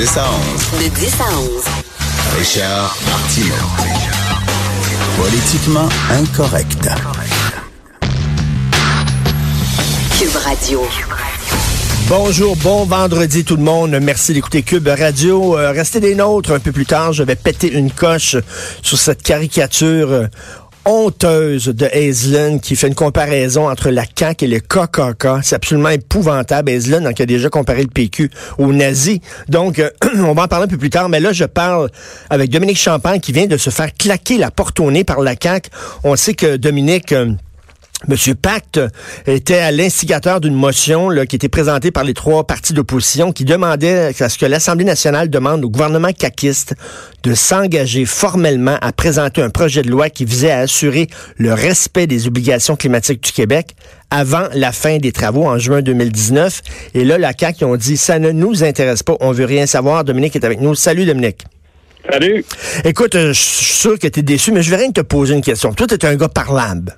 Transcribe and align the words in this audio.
10 0.00 0.16
à 0.16 0.24
11. 0.78 0.82
De 0.82 0.88
10 0.94 1.20
à 1.20 1.38
11. 1.38 1.64
Richard 2.38 2.96
Martineau. 3.04 3.54
Politiquement 5.18 5.88
incorrect. 6.10 6.88
Cube 10.18 10.36
Radio. 10.36 10.82
Bonjour, 12.08 12.56
bon 12.56 12.86
vendredi 12.86 13.44
tout 13.44 13.56
le 13.56 13.62
monde. 13.62 13.90
Merci 14.00 14.32
d'écouter 14.32 14.62
Cube 14.62 14.88
Radio. 14.88 15.58
Euh, 15.58 15.70
restez 15.70 16.00
des 16.00 16.14
nôtres 16.14 16.52
un 16.52 16.60
peu 16.60 16.72
plus 16.72 16.86
tard. 16.86 17.12
Je 17.12 17.22
vais 17.22 17.36
péter 17.36 17.70
une 17.70 17.90
coche 17.90 18.36
sur 18.80 18.96
cette 18.96 19.22
caricature 19.22 20.10
euh, 20.10 20.26
honteuse 20.84 21.66
de 21.66 21.86
Aislinn 21.92 22.60
qui 22.60 22.76
fait 22.76 22.88
une 22.88 22.94
comparaison 22.94 23.68
entre 23.68 23.90
la 23.90 24.04
CAQ 24.04 24.44
et 24.44 24.48
le 24.48 24.60
KKK. 24.60 25.42
C'est 25.42 25.54
absolument 25.54 25.90
épouvantable. 25.90 26.70
Aislinn, 26.70 27.12
qui 27.14 27.22
a 27.22 27.26
déjà 27.26 27.48
comparé 27.48 27.82
le 27.82 27.88
PQ 27.88 28.30
aux 28.58 28.72
nazis. 28.72 29.20
Donc, 29.48 29.78
euh, 29.78 29.90
on 30.16 30.32
va 30.34 30.44
en 30.44 30.48
parler 30.48 30.64
un 30.64 30.68
peu 30.68 30.78
plus 30.78 30.90
tard. 30.90 31.08
Mais 31.08 31.20
là, 31.20 31.32
je 31.32 31.44
parle 31.44 31.90
avec 32.28 32.50
Dominique 32.50 32.78
Champagne 32.78 33.20
qui 33.20 33.32
vient 33.32 33.46
de 33.46 33.56
se 33.56 33.70
faire 33.70 33.92
claquer 33.94 34.38
la 34.38 34.50
porte 34.50 34.80
au 34.80 34.90
nez 34.90 35.04
par 35.04 35.20
la 35.20 35.34
CAQ. 35.40 35.70
On 36.04 36.16
sait 36.16 36.34
que 36.34 36.56
Dominique... 36.56 37.12
euh, 37.12 37.32
Monsieur 38.08 38.34
Pacte 38.34 38.80
était 39.26 39.58
à 39.58 39.70
l'instigateur 39.70 40.40
d'une 40.40 40.54
motion 40.54 41.10
là, 41.10 41.26
qui 41.26 41.36
était 41.36 41.50
présentée 41.50 41.90
par 41.90 42.02
les 42.02 42.14
trois 42.14 42.46
partis 42.46 42.72
d'opposition 42.72 43.30
qui 43.30 43.44
demandait 43.44 44.14
à 44.18 44.28
ce 44.30 44.38
que 44.38 44.46
l'Assemblée 44.46 44.86
nationale 44.86 45.28
demande 45.28 45.62
au 45.66 45.68
gouvernement 45.68 46.12
caquiste 46.12 46.74
de 47.24 47.34
s'engager 47.34 48.06
formellement 48.06 48.78
à 48.80 48.92
présenter 48.92 49.42
un 49.42 49.50
projet 49.50 49.82
de 49.82 49.90
loi 49.90 50.08
qui 50.08 50.24
visait 50.24 50.50
à 50.50 50.60
assurer 50.60 51.08
le 51.36 51.52
respect 51.52 52.06
des 52.06 52.26
obligations 52.26 52.74
climatiques 52.74 53.22
du 53.22 53.32
Québec 53.32 53.76
avant 54.10 54.48
la 54.54 54.72
fin 54.72 54.96
des 54.96 55.12
travaux 55.12 55.44
en 55.44 55.58
juin 55.58 55.82
2019. 55.82 56.62
Et 56.94 57.04
là, 57.04 57.18
la 57.18 57.32
CAQ, 57.38 57.58
ils 57.60 57.64
ont 57.66 57.76
dit, 57.76 57.98
ça 57.98 58.18
ne 58.18 58.30
nous 58.30 58.64
intéresse 58.64 59.02
pas, 59.02 59.16
on 59.20 59.32
veut 59.32 59.44
rien 59.44 59.66
savoir. 59.66 60.04
Dominique 60.04 60.36
est 60.36 60.44
avec 60.44 60.62
nous. 60.62 60.74
Salut, 60.74 61.04
Dominique. 61.04 61.44
Salut. 62.10 62.44
Écoute, 62.84 63.14
euh, 63.14 63.34
je 63.34 63.40
suis 63.40 63.74
sûr 63.74 63.98
que 63.98 64.08
tu 64.08 64.20
es 64.20 64.22
déçu, 64.22 64.52
mais 64.52 64.62
je 64.62 64.70
vais 64.70 64.76
rien 64.76 64.90
te 64.90 65.02
poser 65.02 65.34
une 65.34 65.42
question. 65.42 65.74
Toi, 65.74 65.86
tu 65.86 65.94
es 65.94 66.04
un 66.06 66.16
gars 66.16 66.30
parlable. 66.30 66.96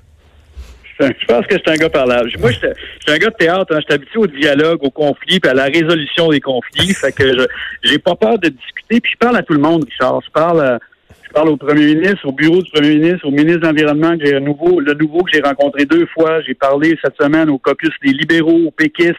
Je 1.20 1.26
pense 1.26 1.46
que 1.46 1.54
je 1.56 1.60
suis 1.60 1.70
un 1.70 1.76
gars 1.76 1.90
parlable. 1.90 2.30
Moi, 2.38 2.50
je 2.52 2.58
suis 2.58 2.66
un 3.08 3.18
gars 3.18 3.30
de 3.30 3.34
théâtre. 3.34 3.74
Hein. 3.74 3.78
Je 3.80 3.84
suis 3.84 3.94
habitué 3.94 4.18
au 4.18 4.26
dialogue, 4.26 4.78
au 4.82 4.90
conflit, 4.90 5.40
puis 5.40 5.50
à 5.50 5.54
la 5.54 5.64
résolution 5.64 6.28
des 6.28 6.40
conflits. 6.40 6.92
Fait 6.94 7.12
que 7.12 7.26
je 7.28 7.46
j'ai 7.82 7.98
pas 7.98 8.14
peur 8.14 8.38
de 8.38 8.48
discuter. 8.48 9.00
Puis 9.00 9.12
je 9.12 9.18
parle 9.18 9.36
à 9.36 9.42
tout 9.42 9.54
le 9.54 9.60
monde, 9.60 9.84
Richard. 9.84 10.20
Je 10.24 10.30
parle, 10.30 10.60
à- 10.60 10.78
je 11.26 11.30
parle 11.32 11.48
au 11.48 11.56
premier 11.56 11.94
ministre, 11.94 12.26
au 12.26 12.32
bureau 12.32 12.60
du 12.62 12.70
premier 12.70 12.96
ministre, 12.96 13.26
au 13.26 13.30
ministre 13.30 13.60
de 13.60 13.66
l'Environnement, 13.66 14.16
que 14.18 14.26
j'ai 14.26 14.38
nouveau, 14.40 14.80
le 14.80 14.94
nouveau 14.94 15.22
que 15.22 15.30
j'ai 15.32 15.40
rencontré 15.40 15.84
deux 15.86 16.06
fois. 16.06 16.40
J'ai 16.42 16.54
parlé 16.54 16.96
cette 17.02 17.16
semaine 17.20 17.48
au 17.50 17.58
caucus 17.58 17.90
des 18.04 18.12
libéraux, 18.12 18.66
aux 18.66 18.70
péquistes, 18.70 19.16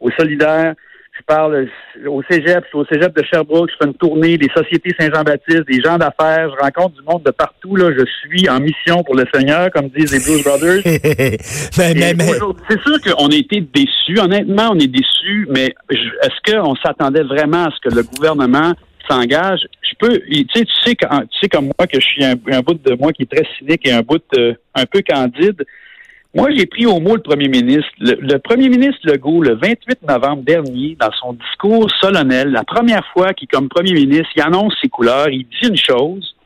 aux 0.00 0.10
solidaires. 0.12 0.74
Je 1.30 1.34
parle 1.34 1.68
au 2.06 2.22
cégep, 2.30 2.64
je 2.64 2.68
suis 2.68 2.78
au 2.78 2.86
cégep 2.86 3.14
de 3.14 3.22
Sherbrooke, 3.22 3.68
je 3.70 3.76
fais 3.78 3.86
une 3.86 3.94
tournée 3.98 4.38
des 4.38 4.48
sociétés 4.56 4.94
Saint-Jean-Baptiste, 4.98 5.64
des 5.68 5.78
gens 5.84 5.98
d'affaires, 5.98 6.48
je 6.56 6.64
rencontre 6.64 6.94
du 6.96 7.02
monde 7.06 7.22
de 7.22 7.30
partout. 7.30 7.76
Là, 7.76 7.90
je 7.98 8.04
suis 8.22 8.48
en 8.48 8.60
mission 8.60 9.02
pour 9.04 9.14
le 9.14 9.24
Seigneur, 9.34 9.70
comme 9.70 9.88
disent 9.90 10.10
les 10.12 10.20
Blues 10.20 10.42
Brothers. 10.42 10.80
mais, 10.86 10.98
mais, 11.94 12.10
Et 12.10 12.14
mais, 12.14 12.30
aujourd'hui, 12.30 12.62
C'est 12.70 12.80
sûr 12.80 12.98
qu'on 13.02 13.26
a 13.28 13.34
été 13.34 13.60
déçus. 13.60 14.18
Honnêtement, 14.18 14.70
on 14.72 14.78
est 14.78 14.86
déçus, 14.86 15.46
mais 15.50 15.74
est-ce 15.90 16.52
qu'on 16.54 16.74
s'attendait 16.76 17.24
vraiment 17.24 17.64
à 17.66 17.70
ce 17.72 17.88
que 17.90 17.94
le 17.94 18.04
gouvernement 18.04 18.72
s'engage? 19.10 19.60
Je 19.82 19.94
peux, 19.98 20.18
tu 20.20 20.46
sais, 20.54 20.64
tu 20.64 20.72
sais, 20.82 20.94
quand- 20.96 21.20
tu 21.30 21.38
sais 21.42 21.48
comme 21.50 21.66
moi 21.78 21.86
que 21.86 22.00
je 22.00 22.06
suis 22.06 22.24
un, 22.24 22.36
un 22.52 22.60
bout 22.60 22.80
de 22.82 22.94
moi 22.94 23.12
qui 23.12 23.24
est 23.24 23.30
très 23.30 23.46
cynique 23.58 23.86
et 23.86 23.92
un 23.92 24.00
bout 24.00 24.22
euh, 24.38 24.54
un 24.74 24.86
peu 24.86 25.02
candide. 25.06 25.62
Moi, 26.34 26.50
j'ai 26.54 26.66
pris 26.66 26.84
au 26.84 27.00
mot 27.00 27.16
le 27.16 27.22
premier 27.22 27.48
ministre. 27.48 27.90
Le, 28.00 28.38
premier 28.38 28.68
ministre 28.68 29.00
Legault, 29.04 29.42
le 29.42 29.54
28 29.54 30.02
novembre 30.06 30.42
dernier, 30.42 30.96
dans 31.00 31.10
son 31.18 31.32
discours 31.32 31.90
solennel, 32.02 32.50
la 32.50 32.64
première 32.64 33.06
fois 33.12 33.32
qu'il, 33.32 33.48
comme 33.48 33.68
premier 33.68 33.92
ministre, 33.92 34.28
il 34.36 34.42
annonce 34.42 34.74
ses 34.82 34.88
couleurs, 34.88 35.30
il 35.30 35.46
dit 35.46 35.68
une 35.68 35.76
chose. 35.76 36.36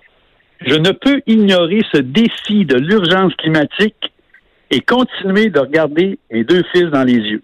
Je 0.64 0.76
ne 0.76 0.92
peux 0.92 1.20
ignorer 1.26 1.80
ce 1.92 2.00
défi 2.00 2.64
de 2.64 2.76
l'urgence 2.76 3.34
climatique 3.34 4.12
et 4.70 4.80
continuer 4.80 5.50
de 5.50 5.58
regarder 5.58 6.18
mes 6.30 6.44
deux 6.44 6.62
fils 6.72 6.86
dans 6.86 7.02
les 7.04 7.14
yeux. 7.14 7.42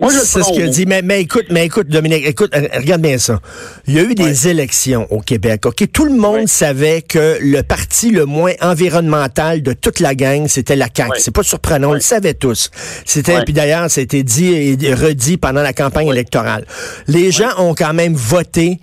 Moi, 0.00 0.10
je 0.12 0.18
le 0.18 0.24
C'est 0.24 0.42
ce 0.42 0.52
qu'il 0.52 0.70
dit. 0.70 0.86
Mais, 0.86 1.02
mais 1.02 1.20
écoute, 1.20 1.46
mais 1.50 1.66
écoute, 1.66 1.88
Dominique, 1.88 2.24
écoute, 2.26 2.50
euh, 2.54 2.68
regarde 2.74 3.02
bien 3.02 3.18
ça. 3.18 3.40
Il 3.86 3.94
y 3.94 3.98
a 3.98 4.02
eu 4.02 4.14
des 4.14 4.48
élections 4.48 5.06
au 5.10 5.20
Québec. 5.20 5.66
OK? 5.66 5.84
Tout 5.92 6.04
le 6.06 6.14
monde 6.14 6.30
Ouais. 6.36 6.46
savait 6.46 7.02
que 7.02 7.38
le 7.40 7.62
parti 7.62 8.10
le 8.10 8.24
moins 8.24 8.52
environnemental 8.60 9.62
de 9.62 9.72
toute 9.72 10.00
la 10.00 10.14
gang, 10.14 10.46
c'était 10.48 10.76
la 10.76 10.86
CAQ. 10.94 11.10
Ouais. 11.10 11.18
C'est 11.20 11.34
pas 11.34 11.42
surprenant. 11.42 11.90
On 11.90 11.94
le 11.94 12.00
savait 12.00 12.34
tous. 12.34 12.70
C'était, 13.04 13.42
puis 13.44 13.52
d'ailleurs, 13.52 13.90
ça 13.90 14.00
a 14.00 14.04
été 14.04 14.22
dit 14.22 14.76
et 14.80 14.94
redit 14.94 15.36
pendant 15.36 15.62
la 15.62 15.72
campagne 15.72 16.08
électorale. 16.08 16.64
Les 17.06 17.30
gens 17.30 17.50
ont 17.58 17.74
quand 17.74 17.92
même 17.92 18.14
voté 18.14 18.78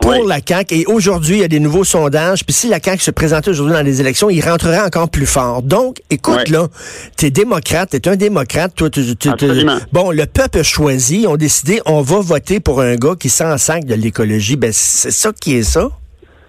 pour 0.00 0.26
la 0.26 0.40
CAQ 0.46 0.74
et 0.74 0.86
aujourd'hui, 0.86 1.36
il 1.36 1.40
y 1.40 1.44
a 1.44 1.48
des 1.48 1.60
nouveaux 1.60 1.84
sondages. 1.84 2.44
Puis 2.44 2.54
si 2.54 2.68
la 2.68 2.80
CAQ 2.82 3.02
se 3.02 3.10
présentait 3.10 3.50
aujourd'hui 3.50 3.74
dans 3.74 3.82
les 3.82 4.00
élections, 4.00 4.30
il 4.30 4.40
rentrerait 4.40 4.80
encore 4.80 5.08
plus 5.10 5.26
fort. 5.26 5.62
Donc, 5.62 6.00
écoute, 6.10 6.34
Ouais. 6.36 6.44
là, 6.50 6.68
t'es 7.16 7.30
démocrate, 7.30 7.90
t'es 7.90 8.08
un 8.08 8.16
démocrate, 8.16 8.74
toi, 8.74 8.88
tu, 8.90 9.14
tu-. 9.16 9.30
Bon, 9.92 10.10
le 10.10 10.26
peuple 10.26 10.58
a 10.58 10.62
choisi, 10.62 11.26
ont 11.28 11.36
décidé, 11.36 11.80
on 11.86 12.00
va 12.02 12.20
voter 12.20 12.60
pour 12.60 12.80
un 12.80 12.96
gars 12.96 13.14
qui 13.18 13.28
s'en 13.28 13.58
sac 13.58 13.84
de 13.84 13.94
l'écologie. 13.94 14.56
Ben, 14.56 14.72
c'est 14.72 15.10
ça 15.10 15.32
qui 15.38 15.56
est 15.56 15.62
ça. 15.62 15.88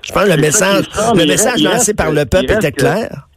Je 0.03 0.11
pense 0.11 0.23
que 0.23 0.29
le 0.29 0.37
message, 0.37 0.85
ça, 0.93 1.13
le 1.13 1.25
message 1.25 1.61
lancé 1.61 1.77
reste 1.77 1.93
par 1.95 2.11
le 2.11 2.25
peuple 2.25 2.51
était 2.53 2.71
clair. 2.71 3.27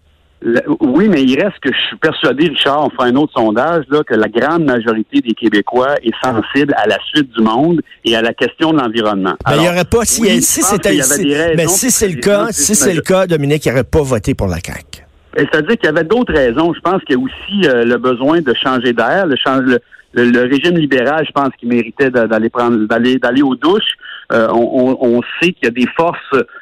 Oui, 0.80 1.08
mais 1.08 1.22
il 1.22 1.40
reste 1.42 1.58
que 1.60 1.72
je 1.72 1.78
suis 1.88 1.96
persuadé, 1.96 2.48
Richard, 2.48 2.84
on 2.86 2.90
fera 2.90 3.06
un 3.06 3.16
autre 3.16 3.32
sondage, 3.34 3.84
là, 3.88 4.02
que 4.06 4.14
la 4.14 4.28
grande 4.28 4.64
majorité 4.64 5.20
des 5.20 5.32
Québécois 5.32 5.94
est 6.02 6.12
sensible 6.22 6.74
à 6.76 6.86
la 6.86 6.98
suite 7.08 7.30
du 7.30 7.42
monde 7.42 7.80
et 8.04 8.14
à 8.14 8.20
la 8.22 8.34
question 8.34 8.72
de 8.72 8.78
l'environnement. 8.80 9.34
Ben, 9.46 9.52
il 9.56 9.60
n'y 9.62 9.68
aurait 9.68 9.84
pas, 9.84 10.04
si, 10.04 10.20
oui, 10.20 10.42
si 10.42 10.62
c'était 10.62 11.00
si- 11.02 11.34
mais 11.56 11.66
si 11.66 11.90
c'est 11.90 12.08
le 12.08 12.20
cas, 12.20 12.48
si 12.50 12.74
c'est 12.74 12.92
le 12.94 13.00
cas, 13.00 13.26
Dominique, 13.26 13.64
il 13.64 13.70
n'aurait 13.70 13.84
pas 13.84 14.02
voté 14.02 14.34
pour 14.34 14.48
la 14.48 14.56
CAQ. 14.64 15.02
C'est-à-dire 15.36 15.76
qu'il 15.78 15.86
y 15.86 15.88
avait 15.88 16.04
d'autres 16.04 16.32
raisons. 16.32 16.72
Je 16.74 16.80
pense 16.80 17.02
qu'il 17.04 17.16
y 17.16 17.18
a 17.18 17.22
aussi 17.24 17.68
euh, 17.68 17.84
le 17.84 17.96
besoin 17.96 18.40
de 18.40 18.54
changer 18.54 18.92
d'air. 18.92 19.26
Le, 19.26 19.34
le, 19.62 19.78
le- 20.12 20.30
le 20.30 20.40
régime 20.42 20.76
libéral, 20.78 21.24
je 21.26 21.32
pense 21.32 21.48
qu'il 21.58 21.68
méritait 21.68 22.10
d'aller 22.10 22.50
prendre, 22.50 22.86
d'aller, 22.86 23.16
d'aller 23.18 23.42
aux 23.42 23.56
douches. 23.56 23.94
Euh, 24.32 24.46
on, 24.52 24.96
on- 25.02 25.16
on 25.16 25.20
sait 25.40 25.52
qu'il 25.52 25.64
y 25.64 25.66
a 25.66 25.70
des 25.70 25.88
forces 25.96 26.18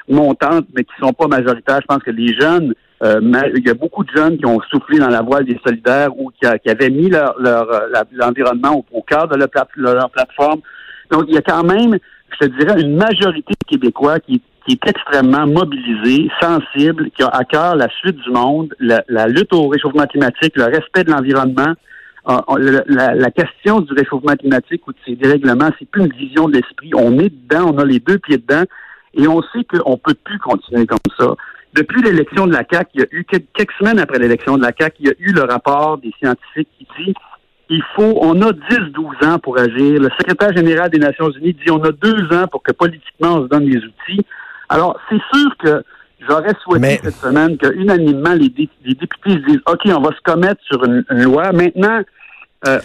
montantes, 0.08 0.66
mais 0.74 0.84
qui 0.84 0.92
sont 1.00 1.12
pas 1.12 1.26
majoritaires. 1.26 1.80
Je 1.82 1.86
pense 1.86 2.02
que 2.02 2.10
les 2.12 2.32
jeunes, 2.34 2.72
euh, 3.02 3.20
il 3.56 3.66
y 3.66 3.70
a 3.70 3.74
beaucoup 3.74 4.04
de 4.04 4.10
jeunes 4.14 4.38
qui 4.38 4.46
ont 4.46 4.60
soufflé 4.70 4.98
dans 4.98 5.08
la 5.08 5.22
voile 5.22 5.44
des 5.44 5.58
solidaires 5.66 6.16
ou 6.16 6.30
qui, 6.30 6.46
avaient 6.46 6.90
mis 6.90 7.10
leur, 7.10 7.34
leur, 7.40 7.68
euh, 7.72 7.88
l'environnement 8.12 8.84
au, 8.92 9.02
cœur 9.02 9.26
de 9.26 9.36
leur, 9.36 9.48
plate- 9.48 9.74
leur 9.74 10.08
plateforme. 10.10 10.60
Donc, 11.10 11.24
il 11.26 11.34
y 11.34 11.38
a 11.38 11.42
quand 11.42 11.64
même, 11.64 11.98
je 12.30 12.46
te 12.46 12.58
dirais, 12.58 12.80
une 12.80 12.96
majorité 12.96 13.54
de 13.60 13.66
Québécois 13.66 14.20
qui, 14.20 14.40
est 14.68 14.86
extrêmement 14.86 15.46
mobilisée, 15.48 16.30
sensible, 16.40 17.10
qui 17.10 17.24
a 17.24 17.28
à 17.28 17.42
cœur 17.42 17.74
la 17.74 17.88
suite 17.98 18.16
du 18.16 18.30
monde, 18.30 18.72
la, 18.78 19.26
lutte 19.26 19.52
au 19.52 19.66
réchauffement 19.66 20.06
climatique, 20.06 20.52
le 20.54 20.64
respect 20.64 21.02
de 21.02 21.10
l'environnement. 21.10 21.74
On- 22.24 22.54
le- 22.54 22.84
la, 22.86 23.30
question 23.32 23.80
du 23.80 23.92
réchauffement 23.94 24.36
climatique 24.36 24.86
ou 24.86 24.92
de 24.92 24.98
ces 25.04 25.16
dérèglements, 25.16 25.70
c'est 25.80 25.88
plus 25.90 26.02
une 26.04 26.12
vision 26.12 26.48
de 26.48 26.54
l'esprit. 26.54 26.92
On 26.94 27.18
est 27.18 27.30
dedans, 27.30 27.74
on 27.74 27.78
a 27.78 27.84
les 27.84 27.98
deux 27.98 28.18
pieds 28.18 28.38
dedans, 28.38 28.62
et 29.14 29.26
on 29.26 29.42
sait 29.42 29.64
qu'on 29.64 29.96
peut 29.96 30.14
plus 30.22 30.38
continuer 30.38 30.86
comme 30.86 30.98
ça. 31.18 31.34
Depuis 31.74 32.02
l'élection 32.02 32.46
de 32.46 32.52
la 32.52 32.64
CAQ, 32.70 32.90
il 32.94 33.00
y 33.00 33.04
a 33.04 33.06
eu 33.12 33.24
quelques, 33.24 33.72
semaines 33.78 33.98
après 33.98 34.18
l'élection 34.18 34.56
de 34.58 34.62
la 34.62 34.72
CAQ, 34.78 34.96
il 35.00 35.06
y 35.06 35.10
a 35.10 35.14
eu 35.18 35.32
le 35.32 35.42
rapport 35.42 35.98
des 35.98 36.12
scientifiques 36.18 36.68
qui 36.78 36.86
dit 36.98 37.14
il 37.70 37.82
faut, 37.96 38.18
on 38.20 38.40
a 38.42 38.50
10-12 38.50 39.26
ans 39.26 39.38
pour 39.38 39.58
agir. 39.58 39.98
Le 40.00 40.10
secrétaire 40.18 40.54
général 40.54 40.90
des 40.90 40.98
Nations 40.98 41.30
Unies 41.30 41.54
dit 41.54 41.70
on 41.70 41.82
a 41.82 41.90
deux 41.92 42.36
ans 42.36 42.46
pour 42.50 42.62
que 42.62 42.72
politiquement 42.72 43.36
on 43.36 43.42
se 43.44 43.48
donne 43.48 43.64
les 43.64 43.78
outils. 43.78 44.20
Alors, 44.68 44.98
c'est 45.08 45.20
sûr 45.32 45.56
que 45.58 45.82
j'aurais 46.28 46.52
souhaité 46.62 46.80
Mais- 46.80 47.00
cette 47.02 47.14
semaine 47.14 47.56
que 47.56 47.72
unanimement 47.74 48.34
les, 48.34 48.50
dé- 48.50 48.68
les 48.84 48.94
députés 48.94 49.30
se 49.30 49.46
disent 49.46 49.60
OK, 49.66 49.80
on 49.86 50.00
va 50.02 50.10
se 50.14 50.20
commettre 50.22 50.60
sur 50.64 50.84
une, 50.84 51.02
une 51.10 51.22
loi. 51.22 51.50
Maintenant, 51.52 52.02
euh, 52.68 52.78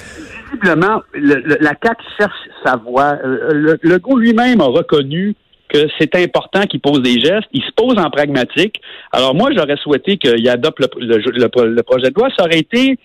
visiblement, 0.45 1.03
le- 1.13 1.35
le- 1.41 1.57
la 1.59 1.73
CAQ 1.83 2.03
cherche 2.17 2.39
sa 2.63 2.77
voie. 2.77 3.17
Euh, 3.25 3.51
le, 3.53 3.79
Legault 3.83 4.17
lui-même 4.17 4.61
a 4.61 4.65
reconnu 4.65 5.35
que 5.69 5.87
c'est 5.99 6.15
important 6.15 6.61
qu'il 6.63 6.79
pose 6.79 7.01
des 7.01 7.19
gestes. 7.19 7.47
Il 7.53 7.61
se 7.63 7.71
pose 7.75 7.97
en 7.97 8.09
pragmatique. 8.09 8.79
Alors 9.11 9.35
moi, 9.35 9.49
j'aurais 9.55 9.77
souhaité 9.77 10.17
qu'il 10.17 10.47
adopte 10.49 10.79
le, 10.79 10.87
le- 10.99 11.17
le- 11.17 11.69
le 11.75 11.83
projet 11.83 12.09
de 12.09 12.15
loi. 12.15 12.29
Ça 12.37 12.45
aurait 12.45 12.59
été 12.59 12.97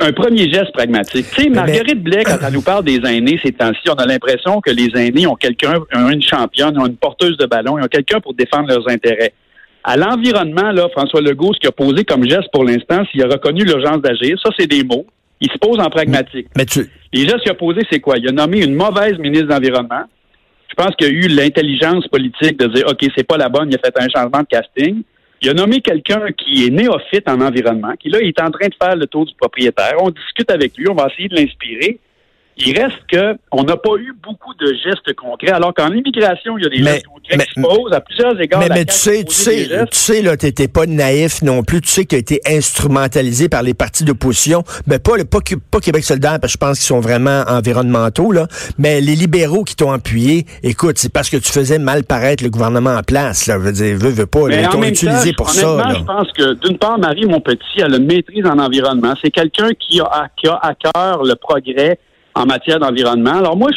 un 0.00 0.12
premier 0.12 0.50
geste 0.50 0.72
pragmatique. 0.72 1.26
Tu 1.34 1.42
sais, 1.42 1.48
Mais- 1.48 1.56
Marguerite 1.56 2.02
Blais, 2.02 2.24
quand 2.24 2.38
elle 2.46 2.52
nous 2.54 2.62
parle 2.62 2.84
des 2.84 2.98
aînés 3.06 3.38
ces 3.42 3.52
temps-ci, 3.52 3.88
on 3.90 3.94
a 3.94 4.06
l'impression 4.06 4.60
que 4.60 4.70
les 4.70 4.88
aînés 4.96 5.26
ont 5.26 5.34
quelqu'un, 5.36 5.74
une 6.10 6.22
championne, 6.22 6.78
ont 6.78 6.86
une 6.86 6.96
porteuse 6.96 7.36
de 7.36 7.46
ballon, 7.46 7.78
ils 7.78 7.84
ont 7.84 7.88
quelqu'un 7.88 8.20
pour 8.20 8.34
défendre 8.34 8.68
leurs 8.68 8.88
intérêts. 8.88 9.32
À 9.84 9.96
l'environnement, 9.96 10.70
là, 10.72 10.88
François 10.92 11.20
Legault, 11.20 11.52
ce 11.54 11.58
qu'il 11.58 11.68
a 11.68 11.72
posé 11.72 12.04
comme 12.04 12.24
geste 12.26 12.48
pour 12.52 12.64
l'instant, 12.64 13.02
s'il 13.10 13.22
a 13.22 13.26
reconnu 13.26 13.64
l'urgence 13.64 14.00
d'agir, 14.00 14.38
ça, 14.42 14.50
c'est 14.58 14.66
des 14.66 14.84
mots. 14.84 15.04
Il 15.40 15.50
se 15.50 15.58
pose 15.58 15.80
en 15.80 15.90
pragmatique. 15.90 16.46
Mais 16.56 16.64
tu, 16.64 16.88
Les 17.12 17.22
gestes 17.22 17.40
qu'il 17.40 17.50
a 17.50 17.54
posés, 17.54 17.82
c'est 17.90 17.98
quoi? 18.00 18.16
Il 18.16 18.28
a 18.28 18.32
nommé 18.32 18.62
une 18.64 18.74
mauvaise 18.74 19.18
ministre 19.18 19.48
de 19.48 19.52
l'Environnement. 19.52 20.04
Je 20.72 20.82
pense 20.82 20.96
qu'il 20.96 21.06
a 21.06 21.10
eu 21.10 21.28
l'intelligence 21.28 22.08
politique 22.08 22.58
de 22.58 22.66
dire, 22.68 22.86
OK, 22.88 23.04
c'est 23.14 23.26
pas 23.26 23.36
la 23.36 23.50
bonne, 23.50 23.68
il 23.70 23.74
a 23.74 23.78
fait 23.78 23.94
un 24.00 24.08
changement 24.08 24.40
de 24.40 24.46
casting. 24.46 25.02
Il 25.42 25.50
a 25.50 25.54
nommé 25.54 25.80
quelqu'un 25.80 26.28
qui 26.32 26.66
est 26.66 26.70
néophyte 26.70 27.28
en 27.28 27.40
environnement, 27.40 27.92
qui 28.00 28.08
là, 28.08 28.20
il 28.22 28.28
est 28.28 28.40
en 28.40 28.50
train 28.50 28.68
de 28.68 28.74
faire 28.80 28.96
le 28.96 29.06
tour 29.06 29.26
du 29.26 29.34
propriétaire. 29.34 29.94
On 29.98 30.10
discute 30.10 30.50
avec 30.50 30.76
lui, 30.78 30.88
on 30.88 30.94
va 30.94 31.08
essayer 31.12 31.28
de 31.28 31.34
l'inspirer. 31.34 31.98
Il 32.64 32.78
reste 32.78 32.98
que 33.10 33.36
on 33.50 33.64
n'a 33.64 33.76
pas 33.76 33.96
eu 33.98 34.14
beaucoup 34.22 34.54
de 34.54 34.74
gestes 34.84 35.14
concrets, 35.14 35.50
alors 35.50 35.74
qu'en 35.74 35.92
immigration, 35.92 36.56
il 36.58 36.64
y 36.64 36.66
a 36.66 36.70
des 36.70 36.82
gestes 36.82 37.06
concrets 37.06 37.38
qui 37.38 37.54
se 37.54 37.60
posent 37.60 37.92
à 37.92 38.00
plusieurs 38.00 38.40
égards. 38.40 38.60
Mais, 38.60 38.68
mais 38.68 38.84
tu 38.84 38.94
sais, 38.94 39.24
tu 39.24 39.34
sais, 39.34 39.68
tu 39.90 39.98
sais, 39.98 40.22
là, 40.22 40.36
t'étais 40.36 40.68
pas 40.68 40.86
naïf 40.86 41.42
non 41.42 41.62
plus. 41.62 41.80
Tu 41.80 41.88
sais 41.88 42.04
que 42.04 42.10
tu 42.10 42.16
as 42.16 42.18
été 42.18 42.40
instrumentalisé 42.46 43.48
par 43.48 43.62
les 43.62 43.74
partis 43.74 44.04
d'opposition. 44.04 44.62
Mais 44.86 44.98
pas, 44.98 45.16
le, 45.16 45.24
pas, 45.24 45.38
pas 45.70 45.80
Québec 45.80 46.04
solidaire, 46.04 46.38
parce 46.40 46.52
que 46.52 46.58
je 46.58 46.66
pense 46.66 46.78
qu'ils 46.78 46.86
sont 46.86 47.00
vraiment 47.00 47.42
environnementaux, 47.48 48.32
là. 48.32 48.46
Mais 48.78 49.00
les 49.00 49.14
libéraux 49.14 49.64
qui 49.64 49.76
t'ont 49.76 49.92
appuyé, 49.92 50.46
écoute, 50.62 50.98
c'est 50.98 51.12
parce 51.12 51.30
que 51.30 51.36
tu 51.36 51.50
faisais 51.50 51.78
mal 51.78 52.04
paraître 52.04 52.44
le 52.44 52.50
gouvernement 52.50 52.94
en 52.94 53.02
place, 53.02 53.46
là. 53.46 53.58
Veux 53.58 53.72
dire, 53.72 53.96
veux, 53.98 54.10
veux 54.10 54.26
pas, 54.26 54.48
ils 54.50 54.68
t'ont 54.68 54.82
utilisé 54.82 55.32
pour 55.32 55.50
ça, 55.50 55.76
là. 55.76 55.94
je 55.98 56.04
pense 56.04 56.32
que, 56.32 56.54
d'une 56.66 56.78
part, 56.78 56.98
Marie, 56.98 57.26
mon 57.26 57.40
petit, 57.40 57.78
elle 57.78 57.94
a 57.94 57.96
une 57.96 58.06
maîtrise 58.06 58.46
en 58.46 58.58
environnement. 58.58 59.14
C'est 59.22 59.30
quelqu'un 59.30 59.70
qui 59.78 60.00
a, 60.00 60.28
qui 60.36 60.48
a 60.48 60.58
à 60.62 60.74
cœur 60.74 61.24
le 61.24 61.34
progrès 61.34 61.98
en 62.34 62.46
matière 62.46 62.78
d'environnement. 62.78 63.38
Alors 63.38 63.56
moi, 63.56 63.70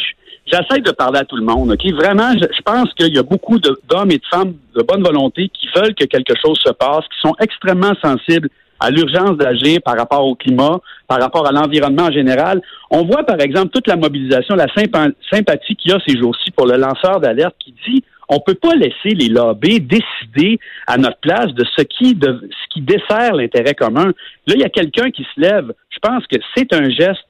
j'essaie 0.46 0.80
de 0.80 0.90
parler 0.90 1.20
à 1.20 1.24
tout 1.24 1.36
le 1.36 1.44
monde. 1.44 1.72
Ok, 1.72 1.92
Vraiment, 1.92 2.32
je, 2.32 2.62
pense 2.64 2.92
qu'il 2.94 3.14
y 3.14 3.18
a 3.18 3.22
beaucoup 3.22 3.58
d'hommes 3.58 4.10
et 4.10 4.18
de 4.18 4.26
femmes 4.30 4.54
de 4.74 4.82
bonne 4.82 5.02
volonté 5.02 5.48
qui 5.48 5.68
veulent 5.74 5.94
que 5.94 6.04
quelque 6.04 6.34
chose 6.42 6.58
se 6.64 6.72
passe, 6.72 7.04
qui 7.14 7.20
sont 7.20 7.34
extrêmement 7.40 7.94
sensibles 8.02 8.48
à 8.78 8.90
l'urgence 8.90 9.38
d'agir 9.38 9.80
par 9.82 9.96
rapport 9.96 10.24
au 10.24 10.34
climat, 10.34 10.78
par 11.08 11.20
rapport 11.20 11.46
à 11.46 11.52
l'environnement 11.52 12.04
en 12.04 12.12
général. 12.12 12.60
On 12.90 13.04
voit, 13.04 13.24
par 13.24 13.40
exemple, 13.40 13.68
toute 13.68 13.86
la 13.86 13.96
mobilisation, 13.96 14.54
la 14.54 14.66
sympathie 14.74 15.76
qu'il 15.76 15.92
y 15.92 15.94
a 15.94 15.98
ces 16.06 16.18
jours-ci 16.18 16.50
pour 16.50 16.66
le 16.66 16.76
lanceur 16.76 17.20
d'alerte 17.20 17.56
qui 17.58 17.74
dit 17.88 18.04
on 18.28 18.40
peut 18.40 18.54
pas 18.54 18.74
laisser 18.74 19.14
les 19.14 19.28
lobbies 19.28 19.80
décider 19.80 20.58
à 20.86 20.98
notre 20.98 21.18
place 21.18 21.52
de 21.54 21.64
ce 21.76 21.82
qui, 21.82 22.14
de, 22.14 22.48
ce 22.50 22.74
qui 22.74 22.80
dessert 22.80 23.34
l'intérêt 23.34 23.74
commun. 23.74 24.06
Là, 24.46 24.54
il 24.54 24.60
y 24.60 24.64
a 24.64 24.68
quelqu'un 24.68 25.10
qui 25.10 25.24
se 25.34 25.40
lève. 25.40 25.72
Je 25.90 25.98
pense 26.00 26.26
que 26.26 26.36
c'est 26.56 26.72
un 26.72 26.90
geste 26.90 27.25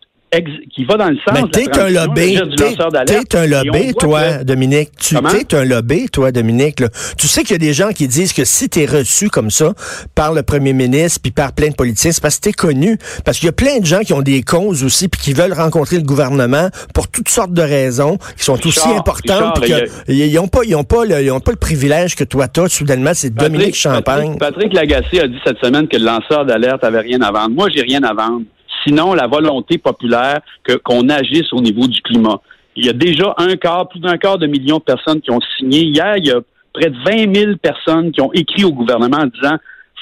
qui 0.75 0.85
va 0.85 0.97
dans 0.97 1.09
le 1.09 1.17
sens 1.17 1.35
Mais 1.35 1.43
t'es 1.51 1.79
un 1.79 1.89
lobby, 1.89 2.39
t'es 2.57 3.37
un 3.37 3.47
lobby, 3.47 3.95
toi, 3.95 4.45
Dominique. 4.45 4.91
Tu 4.99 5.17
es 5.17 5.55
un 5.55 5.65
lobby, 5.65 6.09
toi, 6.09 6.33
Dominique. 6.33 6.83
Tu 7.17 7.27
sais 7.27 7.43
qu'il 7.43 7.53
y 7.53 7.55
a 7.55 7.59
des 7.59 7.73
gens 7.73 7.91
qui 7.91 8.09
disent 8.09 8.33
que 8.33 8.45
si 8.45 8.69
t'es 8.69 8.87
reçu 8.87 9.29
comme 9.29 9.51
ça 9.51 9.73
par 10.15 10.33
le 10.33 10.43
premier 10.43 10.73
ministre 10.73 11.21
puis 11.23 11.31
par 11.33 11.53
plein 11.53 11.69
de 11.69 11.75
politiciens, 11.75 12.13
c'est 12.13 12.23
parce 12.23 12.37
que 12.37 12.43
t'es 12.43 12.53
connu. 12.53 12.99
Parce 13.25 13.39
qu'il 13.39 13.47
y 13.47 13.51
a 13.51 13.53
plein 13.53 13.79
de 13.79 13.87
gens 13.87 14.01
qui 14.01 14.13
ont 14.13 14.23
des 14.23 14.43
causes 14.43 14.85
aussi 14.85 15.09
puis 15.09 15.21
qui 15.21 15.33
veulent 15.33 15.53
rencontrer 15.53 15.97
le 15.97 16.03
gouvernement 16.03 16.69
pour 16.93 17.09
toutes 17.09 17.29
sortes 17.29 17.53
de 17.53 17.63
raisons 17.63 18.19
qui 18.37 18.45
sont 18.45 18.67
aussi 18.67 18.89
importantes. 18.89 19.61
ils 20.09 20.35
n'ont 20.35 20.49
pas, 20.49 20.61
ils 20.65 20.75
ont 20.75 20.85
pas, 20.85 21.05
le, 21.05 21.23
ils 21.23 21.31
ont 21.31 21.41
pas 21.41 21.53
le 21.53 21.59
privilège 21.59 22.15
que 22.15 22.25
toi 22.25 22.49
t'as. 22.49 22.69
Soudainement, 22.69 23.13
c'est 23.15 23.33
Dominique 23.33 23.77
Champagne. 23.77 24.37
Patrick, 24.39 24.73
Patrick 24.73 24.73
Lagacé 24.73 25.21
a 25.21 25.29
dit 25.29 25.39
cette 25.47 25.59
semaine 25.59 25.89
que 25.89 25.97
le 25.97 26.05
lanceur 26.05 26.45
d'alerte 26.45 26.83
avait 26.85 27.01
rien 27.01 27.23
à 27.23 27.31
vendre. 27.31 27.51
Moi, 27.51 27.69
j'ai 27.73 27.83
rien 27.83 28.03
à 28.03 28.13
vendre 28.13 28.43
sinon 28.87 29.15
la 29.15 29.27
volonté 29.27 29.79
populaire 29.79 30.41
qu'on 30.85 31.09
agisse 31.09 31.53
au 31.53 31.61
niveau 31.61 31.87
du 31.87 32.01
climat. 32.03 32.41
Il 32.77 32.85
y 32.85 32.89
a 32.89 32.93
déjà 32.93 33.35
un 33.39 33.57
quart, 33.57 33.89
plus 33.89 34.01
d'un 34.01 34.19
quart 34.19 34.39
de 34.39 34.47
million 34.47 34.77
de 34.79 34.83
personnes 34.83 35.21
qui 35.21 35.31
ont 35.31 35.41
signé. 35.59 35.85
Hier, 35.85 36.17
il 36.19 36.27
y 36.27 36.31
a 36.31 36.41
près 36.73 36.91
de 36.91 36.97
20 37.05 37.35
000 37.35 37.57
personnes 37.57 38.13
qui 38.13 38.21
ont 38.21 38.33
écrit 38.33 38.65
au 38.65 38.73
gouvernement 38.73 39.19
en 39.19 39.27
disant 39.27 39.57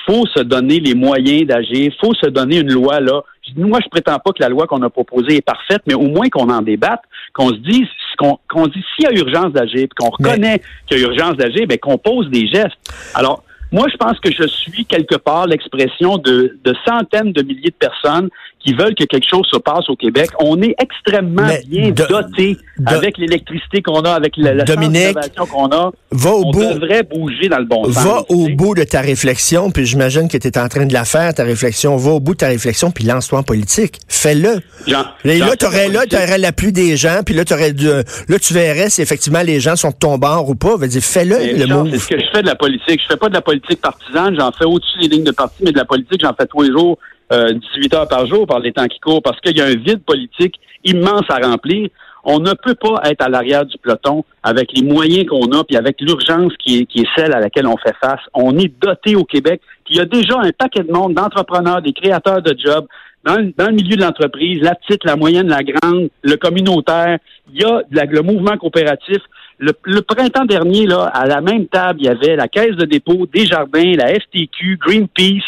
faut 0.06 0.26
se 0.26 0.42
donner 0.42 0.80
les 0.80 0.94
moyens 0.94 1.46
d'agir, 1.46 1.92
faut 2.00 2.14
se 2.14 2.26
donner 2.26 2.58
une 2.58 2.72
loi 2.72 3.00
là. 3.00 3.22
Moi, 3.56 3.78
je 3.82 3.88
prétends 3.88 4.18
pas 4.18 4.32
que 4.32 4.42
la 4.42 4.48
loi 4.48 4.66
qu'on 4.66 4.82
a 4.82 4.90
proposée 4.90 5.36
est 5.36 5.44
parfaite, 5.44 5.82
mais 5.86 5.94
au 5.94 6.08
moins 6.08 6.28
qu'on 6.28 6.50
en 6.50 6.62
débatte, 6.62 7.02
qu'on 7.32 7.48
se 7.50 7.56
dise 7.56 7.86
qu'on, 8.18 8.66
dit 8.66 8.84
s'il 8.94 9.04
y 9.04 9.08
a 9.08 9.12
urgence 9.12 9.52
d'agir, 9.52 9.88
qu'on 9.96 10.10
reconnaît 10.10 10.60
qu'il 10.86 10.98
y 10.98 11.04
a 11.04 11.06
urgence 11.06 11.36
d'agir, 11.36 11.66
ben 11.66 11.78
qu'on 11.78 11.98
pose 11.98 12.28
des 12.30 12.46
gestes. 12.46 12.76
Alors, 13.14 13.44
moi, 13.72 13.86
je 13.90 13.96
pense 13.96 14.20
que 14.20 14.30
je 14.30 14.46
suis 14.46 14.84
quelque 14.84 15.16
part 15.16 15.46
l'expression 15.46 16.16
de, 16.18 16.58
de 16.62 16.74
centaines 16.86 17.32
de 17.32 17.42
milliers 17.42 17.70
de 17.70 17.88
personnes 17.88 18.28
qui 18.64 18.72
veulent 18.72 18.94
que 18.94 19.04
quelque 19.04 19.28
chose 19.28 19.46
se 19.50 19.58
passe 19.58 19.88
au 19.88 19.96
Québec. 19.96 20.30
On 20.40 20.60
est 20.62 20.74
extrêmement 20.80 21.48
bien 21.66 21.90
doté 21.90 22.56
avec 22.86 23.18
l'électricité 23.18 23.82
qu'on 23.82 24.00
a, 24.00 24.12
avec 24.12 24.36
la, 24.36 24.54
la 24.54 24.64
qu'on 24.64 25.70
a. 25.70 25.92
Va 26.10 26.30
au 26.30 26.46
on 26.46 26.50
bout, 26.50 26.64
devrait 26.64 27.02
bouger 27.02 27.48
dans 27.48 27.58
le 27.58 27.66
bon 27.66 27.84
sens. 27.84 28.04
Va 28.04 28.22
au 28.30 28.48
bout 28.48 28.74
de 28.74 28.84
ta 28.84 29.00
réflexion, 29.00 29.70
puis 29.70 29.84
j'imagine 29.84 30.28
que 30.28 30.38
tu 30.38 30.48
es 30.48 30.58
en 30.58 30.68
train 30.68 30.86
de 30.86 30.92
la 30.92 31.04
faire, 31.04 31.34
ta 31.34 31.44
réflexion. 31.44 31.96
Va 31.96 32.12
au 32.12 32.20
bout 32.20 32.32
de 32.32 32.38
ta 32.38 32.48
réflexion, 32.48 32.90
puis 32.90 33.04
lance-toi 33.04 33.40
en 33.40 33.42
politique. 33.42 34.00
Fais-le. 34.08 34.60
là, 34.86 35.14
tu 35.58 35.66
aurais 35.66 35.88
là, 35.88 36.04
aurais 36.12 36.38
l'appui 36.38 36.72
des 36.72 36.96
gens, 36.96 37.20
puis 37.24 37.34
là, 37.34 37.44
aurais 37.50 37.72
là, 37.72 38.38
tu 38.38 38.54
verrais 38.54 38.88
si 38.88 39.02
effectivement 39.02 39.42
les 39.42 39.60
gens 39.60 39.76
sont 39.76 39.90
de 39.90 39.96
ton 39.96 40.16
bord 40.16 40.48
ou 40.48 40.54
pas. 40.54 40.76
fais-le, 40.78 41.58
le 41.58 41.66
mot. 41.66 41.86
C'est 41.90 41.98
ce 41.98 42.08
que 42.08 42.18
je 42.18 42.26
fais 42.32 42.42
de 42.42 42.46
la 42.46 42.54
politique. 42.54 43.00
Je 43.02 43.06
fais 43.08 43.18
pas 43.18 43.28
de 43.28 43.34
la 43.34 43.42
politique 43.42 43.80
partisane, 43.80 44.36
j'en 44.38 44.52
fais 44.52 44.64
au-dessus 44.64 44.98
des 45.00 45.08
lignes 45.08 45.24
de 45.24 45.32
parti, 45.32 45.62
mais 45.62 45.72
de 45.72 45.78
la 45.78 45.84
politique, 45.84 46.20
j'en 46.22 46.34
fais 46.34 46.46
tous 46.46 46.62
les 46.62 46.70
jours 46.70 46.98
18 47.30 47.94
euh, 47.94 47.96
heures 47.96 48.08
par 48.08 48.26
jour 48.26 48.46
par 48.46 48.60
les 48.60 48.72
temps 48.72 48.86
qui 48.86 49.00
courent 49.00 49.22
parce 49.22 49.40
qu'il 49.40 49.56
y 49.56 49.60
a 49.60 49.66
un 49.66 49.76
vide 49.76 50.02
politique 50.04 50.60
immense 50.84 51.24
à 51.28 51.38
remplir. 51.38 51.88
On 52.24 52.38
ne 52.38 52.52
peut 52.52 52.74
pas 52.74 53.02
être 53.04 53.22
à 53.22 53.28
l'arrière 53.28 53.66
du 53.66 53.76
peloton 53.78 54.24
avec 54.42 54.70
les 54.72 54.82
moyens 54.82 55.26
qu'on 55.26 55.52
a 55.52 55.64
puis 55.64 55.76
avec 55.76 56.00
l'urgence 56.00 56.52
qui 56.58 56.78
est, 56.80 56.86
qui 56.86 57.00
est 57.00 57.08
celle 57.16 57.34
à 57.34 57.40
laquelle 57.40 57.66
on 57.66 57.76
fait 57.76 57.94
face. 58.00 58.20
On 58.32 58.56
est 58.58 58.72
doté 58.82 59.14
au 59.14 59.24
Québec. 59.24 59.60
Puis 59.84 59.94
il 59.94 59.98
y 59.98 60.00
a 60.00 60.06
déjà 60.06 60.38
un 60.40 60.50
paquet 60.52 60.82
de 60.82 60.92
monde, 60.92 61.14
d'entrepreneurs, 61.14 61.82
des 61.82 61.92
créateurs 61.92 62.40
de 62.40 62.56
jobs, 62.58 62.86
dans, 63.24 63.36
le 63.36 63.72
milieu 63.72 63.96
de 63.96 64.02
l'entreprise, 64.02 64.60
la 64.60 64.74
petite, 64.74 65.04
la 65.04 65.16
moyenne, 65.16 65.48
la 65.48 65.62
grande, 65.62 66.08
le 66.22 66.36
communautaire. 66.36 67.18
Il 67.52 67.60
y 67.60 67.64
a 67.64 67.82
le 67.90 68.22
mouvement 68.22 68.56
coopératif. 68.56 69.18
Le, 69.58 70.00
printemps 70.00 70.44
dernier, 70.44 70.86
là, 70.86 71.04
à 71.04 71.26
la 71.26 71.40
même 71.40 71.66
table, 71.68 72.00
il 72.00 72.06
y 72.06 72.08
avait 72.08 72.36
la 72.36 72.48
Caisse 72.48 72.76
de 72.76 72.84
dépôt, 72.84 73.26
Desjardins, 73.32 73.94
la 73.96 74.08
FTQ, 74.08 74.78
Greenpeace. 74.78 75.44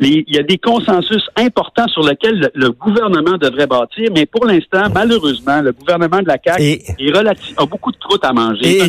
Il 0.00 0.24
y 0.28 0.38
a 0.38 0.42
des 0.42 0.58
consensus 0.58 1.22
importants 1.36 1.88
sur 1.88 2.06
lesquels 2.06 2.50
le, 2.54 2.70
gouvernement 2.70 3.36
devrait 3.36 3.66
bâtir, 3.66 4.10
mais 4.14 4.26
pour 4.26 4.46
l'instant, 4.46 4.84
malheureusement, 4.94 5.60
le 5.60 5.72
gouvernement 5.72 6.20
de 6.20 6.28
la 6.28 6.36
CAQ 6.42 6.62
est 6.62 7.56
a 7.56 7.66
beaucoup 7.66 7.90
de 7.90 7.96
croûte 7.96 8.24
à 8.24 8.32
manger. 8.32 8.84
Et, 8.84 8.88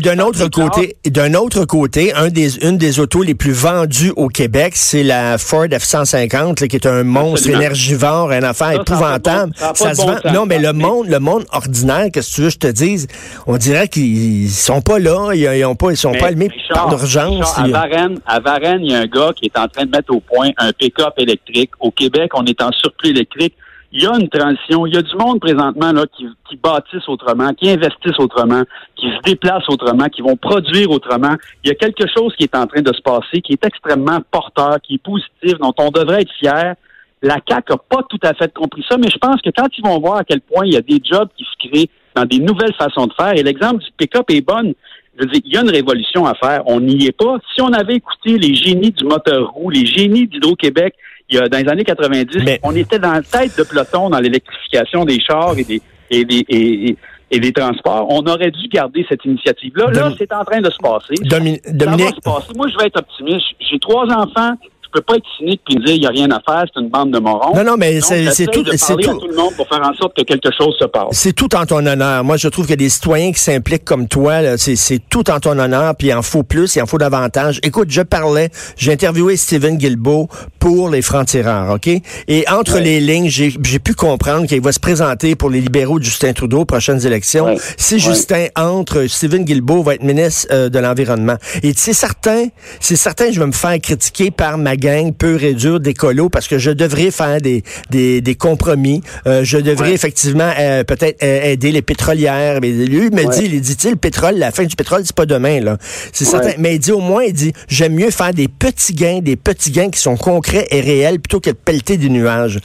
d'un 0.00 0.18
autre 0.18 0.48
côté, 0.48 0.96
d'un 1.06 1.34
autre 1.34 1.64
côté, 1.64 2.12
un 2.14 2.28
des, 2.28 2.64
une 2.64 2.76
des 2.76 2.98
autos 2.98 3.22
les 3.22 3.34
plus 3.34 3.52
vendues 3.52 4.12
au 4.16 4.28
Québec, 4.28 4.72
c'est 4.74 5.04
la 5.04 5.38
Ford 5.38 5.66
F-150, 5.66 6.66
qui 6.66 6.76
est 6.76 6.86
un 6.86 7.04
monstre 7.04 7.50
énergivore, 7.50 8.32
une 8.32 8.44
affaire 8.44 8.72
épouvantable. 8.72 9.52
Ça, 9.56 9.94
se 9.94 10.02
vend. 10.02 10.16
Non, 10.32 10.46
mais 10.46 10.58
le 10.58 10.72
monde, 10.72 11.06
le 11.08 11.20
monde 11.20 11.44
ordinaire, 11.52 12.06
qu'est-ce 12.12 12.30
que 12.30 12.34
tu 12.34 12.40
veux 12.42 12.48
que 12.48 12.54
je 12.54 12.58
te 12.58 12.66
dise? 12.66 13.06
On 13.46 13.56
dirait 13.56 13.88
qu'ils 13.88 14.50
sont 14.50 14.80
pas 14.80 14.98
là, 14.98 15.32
ils, 15.34 15.42
ils 15.42 15.64
ont 15.64 15.76
pas, 15.76 15.90
ils 15.90 15.96
sont 15.96 16.12
pas 16.12 16.26
allumés 16.26 16.50
par 16.72 16.88
d'urgence. 16.88 17.58
À 17.58 17.66
Varennes, 17.68 18.18
à 18.26 18.40
Varennes, 18.40 18.82
il 18.82 18.92
y 18.92 18.94
a 18.94 19.00
un 19.00 19.06
gars 19.06 19.32
qui 19.34 19.46
est 19.46 19.58
en 19.58 19.68
train 19.70 19.86
de 19.86 19.90
mettre 19.90 20.14
au 20.14 20.20
point 20.20 20.50
un 20.58 20.72
pick-up 20.72 21.14
électrique. 21.18 21.70
Au 21.80 21.90
Québec, 21.90 22.32
on 22.34 22.44
est 22.44 22.60
en 22.62 22.70
surplus 22.72 23.10
électrique. 23.10 23.54
Il 23.92 24.02
y 24.02 24.06
a 24.06 24.12
une 24.14 24.28
transition. 24.28 24.86
Il 24.86 24.94
y 24.94 24.98
a 24.98 25.02
du 25.02 25.16
monde 25.16 25.40
présentement 25.40 25.92
là 25.92 26.04
qui, 26.16 26.26
qui 26.48 26.56
bâtissent 26.56 27.08
autrement, 27.08 27.52
qui 27.54 27.68
investissent 27.70 28.18
autrement, 28.18 28.62
qui 28.94 29.06
se 29.10 29.20
déplacent 29.24 29.68
autrement, 29.68 30.04
qui 30.04 30.22
vont 30.22 30.36
produire 30.36 30.90
autrement. 30.90 31.34
Il 31.64 31.68
y 31.68 31.70
a 31.72 31.74
quelque 31.74 32.04
chose 32.16 32.34
qui 32.36 32.44
est 32.44 32.54
en 32.54 32.66
train 32.66 32.82
de 32.82 32.92
se 32.94 33.00
passer, 33.02 33.40
qui 33.42 33.52
est 33.52 33.64
extrêmement 33.64 34.20
porteur, 34.30 34.76
qui 34.80 34.94
est 34.94 35.02
positif, 35.02 35.58
dont 35.58 35.74
on 35.78 35.90
devrait 35.90 36.22
être 36.22 36.32
fier. 36.38 36.74
La 37.22 37.36
CAQ 37.46 37.72
n'a 37.72 37.76
pas 37.76 38.02
tout 38.08 38.20
à 38.22 38.32
fait 38.32 38.52
compris 38.54 38.84
ça, 38.88 38.96
mais 38.96 39.08
je 39.12 39.18
pense 39.18 39.42
que 39.42 39.50
quand 39.54 39.66
ils 39.76 39.84
vont 39.84 39.98
voir 39.98 40.18
à 40.18 40.24
quel 40.24 40.40
point 40.40 40.64
il 40.64 40.72
y 40.72 40.76
a 40.76 40.80
des 40.80 41.00
jobs 41.04 41.28
qui 41.36 41.44
se 41.44 41.68
créent 41.68 41.90
dans 42.14 42.24
des 42.24 42.38
nouvelles 42.38 42.74
façons 42.74 43.06
de 43.06 43.12
faire. 43.12 43.32
Et 43.36 43.42
l'exemple 43.42 43.78
du 43.78 43.90
pick-up 43.96 44.24
est 44.30 44.40
bon. 44.40 44.74
Je 45.16 45.24
veux 45.24 45.30
dire, 45.30 45.40
il 45.44 45.52
y 45.52 45.56
a 45.56 45.60
une 45.62 45.70
révolution 45.70 46.26
à 46.26 46.34
faire. 46.34 46.62
On 46.66 46.80
n'y 46.80 47.06
est 47.06 47.16
pas. 47.16 47.38
Si 47.54 47.60
on 47.60 47.72
avait 47.72 47.96
écouté 47.96 48.38
les 48.38 48.54
génies 48.54 48.90
du 48.90 49.04
moteur 49.04 49.50
roue, 49.50 49.70
les 49.70 49.86
génies 49.86 50.26
d'Hydro-Québec, 50.26 50.94
il 51.28 51.36
y 51.36 51.38
a, 51.38 51.48
dans 51.48 51.58
les 51.58 51.68
années 51.68 51.84
90, 51.84 52.58
on 52.62 52.74
était 52.74 52.98
dans 52.98 53.12
la 53.12 53.22
tête 53.22 53.56
de 53.56 53.62
peloton 53.62 54.10
dans 54.10 54.18
l'électrification 54.18 55.04
des 55.04 55.20
chars 55.20 55.56
et 55.58 55.64
des, 55.64 55.82
et 56.10 56.24
des, 56.24 56.96
et, 57.30 57.38
des 57.38 57.52
transports. 57.52 58.06
On 58.10 58.22
aurait 58.26 58.50
dû 58.50 58.66
garder 58.68 59.06
cette 59.08 59.24
initiative-là. 59.24 59.90
Là, 59.92 60.12
c'est 60.18 60.32
en 60.32 60.44
train 60.44 60.60
de 60.60 60.70
se 60.70 60.78
passer. 60.78 61.14
Dominique. 61.22 62.14
Moi, 62.56 62.68
je 62.68 62.76
vais 62.78 62.86
être 62.86 62.98
optimiste. 62.98 63.46
J'ai 63.60 63.78
trois 63.78 64.06
enfants 64.06 64.54
peux 64.90 65.00
pas 65.00 65.16
être 65.16 65.26
cynique 65.38 65.60
puis 65.64 65.76
dire 65.76 65.94
il 65.94 66.00
n'y 66.00 66.06
a 66.06 66.10
rien 66.10 66.30
à 66.30 66.40
faire, 66.40 66.64
c'est 66.72 66.80
une 66.80 66.88
bande 66.88 67.10
de 67.10 67.18
morons. 67.18 67.54
Non, 67.54 67.64
non, 67.64 67.76
mais 67.76 68.00
c'est 68.00 68.46
tout. 68.46 68.64
C'est 68.76 68.96
tout. 68.96 69.18
tout 69.18 69.28
le 69.28 69.36
monde 69.36 69.54
pour 69.56 69.68
faire 69.68 69.82
en 69.82 69.94
sorte 69.94 70.16
que 70.16 70.22
quelque 70.22 70.50
chose 70.56 70.76
se 70.78 70.84
passe. 70.84 71.08
C'est 71.12 71.32
tout 71.32 71.54
en 71.54 71.66
ton 71.66 71.84
honneur. 71.86 72.24
Moi, 72.24 72.36
je 72.36 72.48
trouve 72.48 72.66
que 72.66 72.74
des 72.74 72.88
citoyens 72.88 73.32
qui 73.32 73.40
s'impliquent 73.40 73.84
comme 73.84 74.08
toi, 74.08 74.56
c'est 74.56 75.00
tout 75.08 75.30
en 75.30 75.40
ton 75.40 75.58
honneur, 75.58 75.94
puis 75.96 76.08
il 76.08 76.14
en 76.14 76.22
faut 76.22 76.42
plus, 76.42 76.76
il 76.76 76.82
en 76.82 76.86
faut 76.86 76.98
davantage. 76.98 77.60
Écoute, 77.62 77.90
je 77.90 78.02
parlais, 78.02 78.50
j'ai 78.76 78.92
interviewé 78.92 79.36
Steven 79.36 79.76
Guilbeault 79.76 80.28
pour 80.58 80.88
les 80.88 81.02
francs-tireurs, 81.02 81.74
OK? 81.74 81.88
Et 82.28 82.44
entre 82.48 82.78
les 82.78 83.00
lignes, 83.00 83.28
j'ai 83.28 83.78
pu 83.78 83.94
comprendre 83.94 84.46
qu'il 84.46 84.60
va 84.60 84.72
se 84.72 84.80
présenter 84.80 85.34
pour 85.36 85.50
les 85.50 85.60
libéraux 85.60 85.98
de 85.98 86.04
Justin 86.04 86.32
Trudeau 86.32 86.60
aux 86.60 86.64
prochaines 86.64 87.06
élections. 87.06 87.56
Si 87.76 87.98
Justin 87.98 88.46
entre, 88.56 89.06
Steven 89.06 89.44
Guilbeault 89.44 89.82
va 89.82 89.94
être 89.94 90.02
ministre 90.02 90.48
euh, 90.52 90.68
de 90.68 90.78
l'Environnement. 90.78 91.36
Et 91.62 91.72
c'est 91.76 91.92
certain, 91.92 92.46
c'est 92.80 92.96
certain, 92.96 93.30
je 93.30 93.40
vais 93.40 93.46
me 93.46 93.52
faire 93.52 93.78
critiquer 93.80 94.30
par 94.30 94.58
ma 94.58 94.76
gang 94.80 95.12
pure 95.14 95.44
et 95.44 95.54
dure 95.54 95.78
d'écolo 95.78 96.28
parce 96.28 96.48
que 96.48 96.58
je 96.58 96.70
devrais 96.72 97.12
faire 97.12 97.40
des, 97.40 97.62
des, 97.90 98.20
des 98.20 98.34
compromis. 98.34 99.02
Euh, 99.26 99.44
je 99.44 99.58
devrais 99.58 99.92
effectivement 99.92 100.50
euh, 100.58 100.82
peut-être 100.82 101.22
euh, 101.22 101.52
aider 101.52 101.70
les 101.70 101.82
pétrolières. 101.82 102.58
Mais 102.60 102.70
lui 102.70 103.10
me 103.10 103.30
dit, 103.32 103.44
il 103.44 103.60
dit, 103.60 103.76
le 103.88 103.96
pétrole, 103.96 104.36
la 104.36 104.50
fin 104.50 104.64
du 104.64 104.74
pétrole, 104.74 105.02
c'est 105.04 105.14
pas 105.14 105.26
demain, 105.26 105.60
là. 105.60 105.78
C'est 106.12 106.24
certain. 106.24 106.52
Mais 106.58 106.74
il 106.74 106.78
dit 106.80 106.92
au 106.92 107.00
moins, 107.00 107.22
il 107.22 107.32
dit, 107.32 107.52
j'aime 107.68 107.94
mieux 107.94 108.10
faire 108.10 108.34
des 108.34 108.48
petits 108.48 108.94
gains, 108.94 109.20
des 109.20 109.36
petits 109.36 109.70
gains 109.70 109.90
qui 109.90 110.00
sont 110.00 110.16
concrets 110.16 110.66
et 110.70 110.80
réels 110.80 111.20
plutôt 111.20 111.40
que 111.40 111.50
de 111.50 111.56
pelleter 111.56 111.96
des 111.96 112.08
nuages 112.08 112.58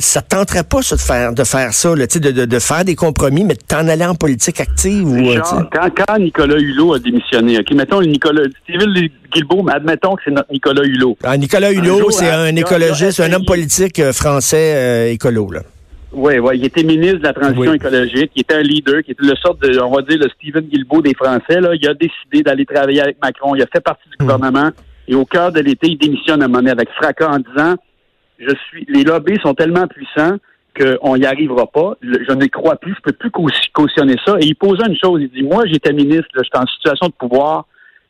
ça 0.00 0.22
te 0.22 0.34
tenterait 0.34 0.64
pas 0.64 0.82
ça, 0.82 0.96
de 0.96 1.00
faire 1.00 1.32
de 1.32 1.44
faire 1.44 1.72
ça, 1.72 1.94
là, 1.94 2.06
de, 2.06 2.30
de, 2.30 2.44
de 2.44 2.58
faire 2.58 2.84
des 2.84 2.94
compromis, 2.96 3.44
mais 3.44 3.54
de 3.54 3.60
t'en 3.66 3.86
aller 3.88 4.04
en 4.04 4.14
politique 4.14 4.60
active 4.60 5.06
ou 5.06 5.16
euh. 5.16 5.34
Genre, 5.34 5.68
quand, 5.72 5.88
quand 6.06 6.18
Nicolas 6.18 6.58
Hulot 6.58 6.94
a 6.94 6.98
démissionné, 6.98 7.58
OK, 7.58 7.70
mettons 7.72 8.00
le 8.00 8.06
Nicolas, 8.06 8.42
Steven 8.64 8.92
Guilbeault, 9.32 9.62
mais 9.62 9.72
admettons 9.72 10.16
que 10.16 10.22
c'est 10.24 10.30
notre 10.30 10.52
Nicolas 10.52 10.82
Hulot. 10.84 11.16
Ah, 11.22 11.36
Nicolas 11.36 11.72
Hulot, 11.72 12.10
c'est 12.10 12.28
hein, 12.30 12.40
un 12.42 12.56
écologiste, 12.56 13.20
un 13.20 13.32
homme 13.32 13.44
politique 13.44 13.98
euh, 14.00 14.12
français 14.12 14.74
euh, 14.74 15.12
écolo, 15.12 15.50
là. 15.50 15.60
Oui, 16.12 16.38
oui, 16.40 16.58
il 16.58 16.64
était 16.64 16.82
ministre 16.82 17.18
de 17.18 17.22
la 17.22 17.32
transition 17.32 17.70
Oui. 17.70 17.76
écologique, 17.76 18.32
il 18.34 18.40
était 18.40 18.54
un 18.54 18.62
leader, 18.62 19.02
qui 19.04 19.12
était 19.12 19.24
le 19.24 19.36
sorte 19.36 19.62
de, 19.62 19.78
on 19.80 19.94
va 19.94 20.02
dire, 20.02 20.18
le 20.18 20.28
Stephen 20.30 20.64
Guilbeault 20.64 21.02
des 21.02 21.14
Français. 21.14 21.60
Là. 21.60 21.70
Il 21.80 21.88
a 21.88 21.94
décidé 21.94 22.42
d'aller 22.42 22.66
travailler 22.66 23.00
avec 23.00 23.16
Macron, 23.22 23.54
il 23.54 23.62
a 23.62 23.66
fait 23.72 23.80
partie 23.80 24.08
du 24.08 24.16
Hmm. 24.18 24.26
gouvernement, 24.26 24.70
et 25.06 25.14
au 25.14 25.24
cœur 25.24 25.52
de 25.52 25.60
l'été, 25.60 25.86
il 25.88 25.98
démissionne 25.98 26.42
à 26.42 26.46
un 26.46 26.48
moment 26.48 26.58
donné 26.58 26.72
avec 26.72 26.88
fracas 27.00 27.28
en 27.30 27.38
disant, 27.38 27.76
je 28.40 28.54
suis, 28.68 28.84
les 28.88 29.04
lobbies 29.04 29.38
sont 29.42 29.54
tellement 29.54 29.86
puissants 29.86 30.36
qu'on 30.78 31.16
n'y 31.16 31.26
arrivera 31.26 31.66
pas. 31.66 31.94
Je 32.00 32.32
ne 32.32 32.46
crois 32.46 32.76
plus, 32.76 32.94
je 32.94 33.00
peux 33.02 33.12
plus 33.12 33.30
cau- 33.30 33.48
cautionner 33.72 34.16
ça. 34.24 34.36
Et 34.40 34.46
il 34.46 34.54
posait 34.54 34.86
une 34.86 34.96
chose, 34.96 35.20
il 35.20 35.30
dit, 35.30 35.42
moi, 35.42 35.64
j'étais 35.66 35.92
ministre, 35.92 36.28
j'étais 36.42 36.58
en 36.58 36.66
situation 36.66 37.08
de 37.08 37.12
pouvoir, 37.12 37.66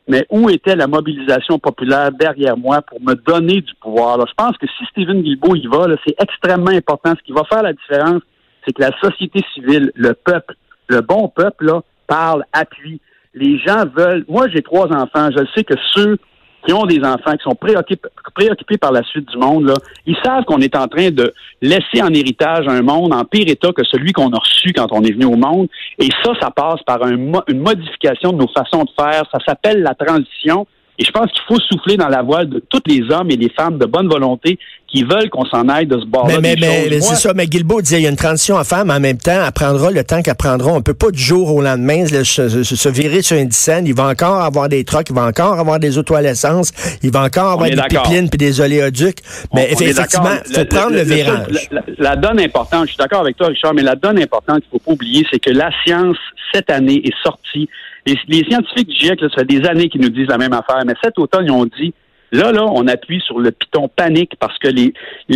mais 0.07 0.25
où 0.29 0.49
était 0.49 0.75
la 0.75 0.87
mobilisation 0.87 1.59
populaire 1.59 2.11
derrière 2.11 2.57
moi 2.57 2.81
pour 2.81 3.01
me 3.01 3.13
donner 3.13 3.61
du 3.61 3.73
pouvoir? 3.81 4.19
Je 4.27 4.33
pense 4.35 4.57
que 4.57 4.67
si 4.67 4.85
Stephen 4.91 5.21
Guilbeault 5.21 5.55
y 5.55 5.67
va, 5.67 5.85
c'est 6.05 6.15
extrêmement 6.21 6.71
important. 6.71 7.13
Ce 7.17 7.23
qui 7.23 7.33
va 7.33 7.43
faire 7.45 7.63
la 7.63 7.73
différence, 7.73 8.21
c'est 8.65 8.73
que 8.73 8.81
la 8.81 8.91
société 8.99 9.41
civile, 9.53 9.91
le 9.95 10.13
peuple, 10.13 10.55
le 10.87 11.01
bon 11.01 11.27
peuple, 11.29 11.65
là, 11.65 11.81
parle, 12.07 12.43
appuie. 12.53 12.99
Les 13.33 13.57
gens 13.59 13.85
veulent. 13.95 14.25
Moi, 14.27 14.47
j'ai 14.49 14.61
trois 14.61 14.87
enfants. 14.87 15.29
Je 15.31 15.45
sais 15.55 15.63
que 15.63 15.75
ceux 15.93 16.17
qui 16.65 16.73
ont 16.73 16.85
des 16.85 16.99
enfants, 16.99 17.33
qui 17.33 17.43
sont 17.43 17.55
préoccupés, 17.55 18.77
par 18.77 18.91
la 18.91 19.03
suite 19.03 19.29
du 19.29 19.37
monde, 19.37 19.67
là, 19.67 19.73
ils 20.05 20.15
savent 20.23 20.43
qu'on 20.45 20.59
est 20.59 20.75
en 20.75 20.87
train 20.87 21.09
de 21.11 21.33
laisser 21.61 22.01
en 22.01 22.13
héritage 22.13 22.65
un 22.67 22.81
monde 22.81 23.13
en 23.13 23.23
pire 23.25 23.47
état 23.47 23.71
que 23.75 23.83
celui 23.83 24.11
qu'on 24.11 24.31
a 24.31 24.39
reçu 24.39 24.71
quand 24.73 24.87
on 24.91 25.03
est 25.03 25.11
venu 25.11 25.25
au 25.25 25.35
monde. 25.35 25.67
Et 25.99 26.09
ça, 26.23 26.31
ça 26.39 26.51
passe 26.51 26.81
par 26.85 27.05
une 27.07 27.33
modification 27.53 28.31
de 28.31 28.37
nos 28.37 28.47
façons 28.47 28.83
de 28.83 28.89
faire. 28.97 29.23
Ça 29.31 29.39
s'appelle 29.45 29.81
la 29.81 29.93
transition. 29.93 30.65
Et 30.99 31.03
je 31.05 31.11
pense 31.11 31.31
qu'il 31.31 31.41
faut 31.47 31.59
souffler 31.59 31.97
dans 31.97 32.09
la 32.09 32.21
voile 32.21 32.47
de 32.49 32.63
tous 32.69 32.81
les 32.85 33.01
hommes 33.11 33.31
et 33.31 33.35
les 33.35 33.49
femmes 33.49 33.79
de 33.79 33.85
bonne 33.85 34.07
volonté 34.07 34.59
qui 34.87 35.03
veulent 35.03 35.29
qu'on 35.29 35.45
s'en 35.45 35.67
aille 35.69 35.87
de 35.87 35.97
ce 35.99 36.05
bord-là. 36.05 36.35
Mais, 36.41 36.55
mais, 36.59 36.87
mais, 36.89 36.99
c'est 37.01 37.15
ça, 37.15 37.33
mais 37.33 37.47
Guilbeault 37.47 37.81
disait, 37.81 37.99
il 37.99 38.03
y 38.03 38.05
a 38.05 38.09
une 38.09 38.17
transition 38.17 38.57
à 38.57 38.65
faire, 38.65 38.83
mais 38.85 38.93
en 38.93 38.99
même 38.99 39.17
temps, 39.17 39.41
elle 39.45 39.51
prendra 39.53 39.89
le 39.89 40.03
temps 40.03 40.21
qu'elle 40.21 40.35
prendra. 40.35 40.73
On 40.73 40.81
peut 40.81 40.93
pas 40.93 41.09
du 41.09 41.17
jour 41.19 41.55
au 41.55 41.61
lendemain 41.61 42.05
se, 42.05 42.23
se- 42.23 42.63
se 42.75 42.89
virer 42.89 43.21
sur 43.21 43.37
une 43.37 43.51
scène. 43.51 43.87
Il 43.87 43.95
va 43.95 44.07
encore 44.09 44.41
avoir 44.41 44.67
des 44.67 44.83
trucks, 44.83 45.07
il 45.09 45.15
va 45.15 45.25
encore 45.25 45.57
avoir 45.57 45.79
des 45.79 45.97
autos 45.97 46.15
à 46.15 46.21
l'essence, 46.21 46.71
il 47.01 47.09
va 47.11 47.23
encore 47.23 47.51
avoir 47.53 47.69
des 47.69 47.75
pipelines 48.03 48.29
puis 48.29 48.37
des 48.37 48.59
oléoducs. 48.59 49.19
Mais 49.55 49.69
On- 49.73 49.79
effectivement, 49.79 50.29
il 50.49 50.53
faut 50.55 50.65
prendre 50.65 50.91
le, 50.93 51.01
virage. 51.03 51.47
La, 51.71 51.79
la- 51.79 51.83
la 51.97 52.15
donne 52.17 52.39
importante, 52.41 52.83
je 52.83 52.89
suis 52.89 52.97
d'accord 52.97 53.21
avec 53.21 53.37
toi, 53.37 53.47
Richard, 53.47 53.73
mais 53.73 53.81
la 53.83 53.95
donne 53.95 54.19
importante 54.19 54.59
qu'il 54.59 54.69
faut 54.71 54.79
pas 54.79 54.91
oublier, 54.91 55.25
c'est 55.31 55.39
que 55.39 55.51
la 55.51 55.71
science, 55.85 56.17
cette 56.53 56.69
année, 56.69 57.01
est 57.05 57.13
sortie. 57.23 57.69
Les, 58.05 58.17
les 58.27 58.43
scientifiques 58.49 58.87
du 58.89 58.95
GIEC, 58.95 59.21
là, 59.21 59.29
ça 59.29 59.39
fait 59.39 59.45
des 59.45 59.67
années 59.67 59.89
qu'ils 59.89 60.01
nous 60.01 60.09
disent 60.09 60.27
la 60.27 60.37
même 60.37 60.53
affaire, 60.53 60.81
mais 60.85 60.93
cet 61.03 61.17
automne, 61.19 61.45
ils 61.45 61.51
ont 61.51 61.65
dit, 61.65 61.93
là, 62.31 62.51
là, 62.51 62.65
on 62.65 62.87
appuie 62.87 63.21
sur 63.21 63.39
le 63.39 63.51
piton 63.51 63.87
panique 63.89 64.33
parce 64.39 64.57
que 64.57 64.67
les, 64.69 64.93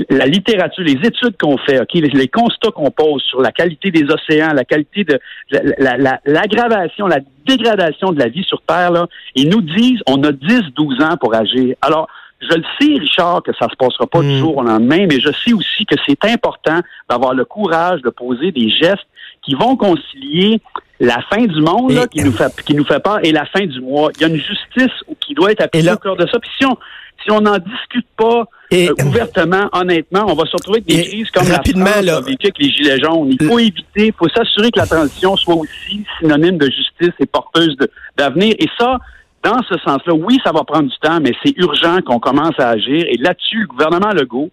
la 0.10 0.26
littérature, 0.26 0.84
les 0.84 0.94
études 0.94 1.38
qu'on 1.40 1.58
fait, 1.58 1.80
ok, 1.82 1.94
les, 1.94 2.10
les 2.10 2.28
constats 2.28 2.72
qu'on 2.72 2.90
pose 2.92 3.22
sur 3.24 3.42
la 3.42 3.52
qualité 3.52 3.92
des 3.92 4.06
océans, 4.12 4.54
la 4.54 4.64
qualité 4.64 5.04
de 5.04 5.20
la- 5.52 5.62
la- 5.78 5.98
la- 5.98 6.20
l'aggravation, 6.26 7.08
la, 7.08 7.20
dégradation 7.48 8.12
de 8.12 8.18
la 8.18 8.28
vie 8.28 8.44
sur 8.44 8.60
Terre, 8.64 8.90
là, 8.92 9.06
ils 9.36 9.48
nous 9.50 9.62
disent, 9.62 10.00
on 10.08 10.24
a 10.24 10.32
10-12 10.32 11.04
ans 11.04 11.16
pour 11.18 11.36
agir. 11.36 11.76
Alors, 11.82 12.08
je 12.42 12.56
le 12.58 12.64
sais, 12.80 13.00
Richard, 13.00 13.44
que 13.44 13.52
ça 13.54 13.68
se 13.70 13.76
passera 13.78 14.08
pas 14.08 14.22
du 14.22 14.28
Mm. 14.34 14.38
jour 14.40 14.58
au 14.58 14.64
lendemain, 14.64 15.06
mais 15.10 15.20
je 15.20 15.32
sais 15.32 15.54
aussi 15.54 15.86
que 15.86 15.96
c'est 16.08 16.26
important 16.26 16.80
d'avoir 17.10 17.34
le 17.36 17.46
courage 17.46 18.02
de 18.02 18.10
poser 18.10 18.52
des 18.52 18.70
gestes 18.72 19.06
qui 19.44 19.54
vont 19.54 19.76
concilier 19.78 20.60
la 21.00 21.20
fin 21.30 21.44
du 21.46 21.62
monde 21.62 21.92
là, 21.92 22.08
qui 22.08 22.24
nous 22.24 22.32
fait 22.32 22.52
qui 22.66 22.74
nous 22.74 22.86
fait 22.86 23.02
peur 23.02 23.20
et 23.24 23.32
la 23.32 23.46
fin 23.46 23.66
du 23.66 23.82
mois. 23.82 24.12
Il 24.16 24.22
y 24.22 24.26
a 24.26 24.28
une 24.28 24.36
justice 24.38 24.94
qui 25.20 25.34
doit 25.34 25.52
être 25.52 25.62
appliquée 25.62 25.86
là- 25.86 25.94
au 25.96 25.98
cœur 25.98 26.16
de 26.16 26.26
ça. 26.28 26.40
Puis 26.40 26.50
si 26.58 26.66
on 26.66 26.78
si 27.24 27.32
on 27.32 27.42
n'en 27.42 27.58
discute 27.58 28.06
pas 28.18 28.44
Et- 28.70 28.88
euh, 28.90 28.94
ouvertement, 29.06 29.68
honnêtement, 29.74 30.26
on 30.28 30.36
va 30.36 30.46
se 30.46 30.52
retrouver 30.52 30.78
avec 30.80 30.86
des 30.88 31.00
Et 31.00 31.08
crises 31.10 31.32
comme 31.32 31.48
rapidement, 31.48 31.86
la 32.04 32.14
France 32.14 32.26
vécu 32.28 32.46
avec 32.48 32.60
les 32.60 32.70
gilets 32.70 33.00
jaunes. 33.00 33.30
Il 33.40 33.48
faut 33.48 33.58
éviter, 33.58 34.08
il 34.08 34.14
faut 34.14 34.30
s'assurer 34.30 34.70
que 34.70 34.78
la 34.80 34.86
transition 34.86 35.36
soit 35.36 35.56
aussi 35.56 36.06
synonyme 36.20 36.58
de 36.60 36.66
justice 36.70 37.14
et 37.20 37.26
porteuse 37.26 37.76
d'avenir. 38.16 38.54
Et 38.60 38.68
ça, 38.78 39.00
dans 39.44 39.60
ce 39.68 39.76
sens-là, 39.80 40.14
oui, 40.14 40.40
ça 40.46 40.52
va 40.52 40.64
prendre 40.64 40.88
du 40.90 40.98
temps, 41.02 41.20
mais 41.20 41.32
c'est 41.44 41.54
urgent 41.58 41.98
qu'on 42.06 42.20
commence 42.20 42.60
à 42.60 42.70
agir. 42.70 43.06
Et 43.10 43.18
là-dessus, 43.18 43.62
le 43.62 43.68
gouvernement 43.68 44.12
Legault 44.12 44.52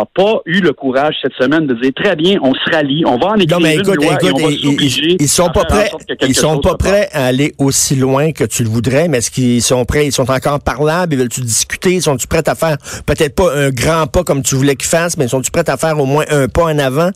n'a 0.00 0.06
pas 0.06 0.40
eu 0.46 0.60
le 0.60 0.72
courage 0.72 1.14
cette 1.22 1.34
semaine 1.34 1.66
de 1.66 1.74
dire 1.74 1.92
très 1.94 2.16
bien, 2.16 2.38
on 2.42 2.54
se 2.54 2.70
rallie, 2.70 3.04
on 3.06 3.18
va 3.18 3.28
en 3.28 3.34
écrire 3.36 3.58
Non, 3.58 3.62
mais 3.62 3.74
une 3.74 3.80
écoute, 3.80 4.02
et 4.02 4.06
écoute, 4.06 4.30
on 4.34 4.42
va 4.46 4.50
ils, 4.50 5.16
ils- 5.20 5.28
sont 5.28 5.48
pas 5.50 5.64
prêts, 5.64 5.90
ils 6.26 6.34
sont 6.34 6.58
pas 6.60 6.74
prêts 6.76 7.08
à 7.12 7.26
aller 7.26 7.52
aussi 7.58 7.96
loin 7.96 8.32
que 8.32 8.44
tu 8.44 8.62
le 8.64 8.70
voudrais, 8.70 9.08
mais 9.08 9.18
est-ce 9.18 9.30
qu'ils 9.30 9.62
sont 9.62 9.84
prêts, 9.84 10.06
ils 10.06 10.12
sont 10.12 10.30
encore 10.30 10.60
parlables, 10.60 11.14
ils 11.14 11.18
veulent-tu 11.18 11.40
discuter, 11.42 12.00
sont-tu 12.00 12.26
prêts 12.26 12.48
à 12.48 12.54
faire 12.54 12.76
peut-être 13.06 13.34
pas 13.34 13.54
un 13.54 13.70
grand 13.70 14.06
pas 14.06 14.24
comme 14.24 14.42
tu 14.42 14.54
voulais 14.54 14.76
qu'ils 14.76 14.88
fassent, 14.88 15.16
mais 15.18 15.28
sont-tu 15.28 15.50
prêts 15.50 15.68
à 15.68 15.76
faire 15.76 15.98
au 15.98 16.06
moins 16.06 16.24
un 16.30 16.48
pas 16.48 16.64
en 16.64 16.78
avant? 16.78 17.10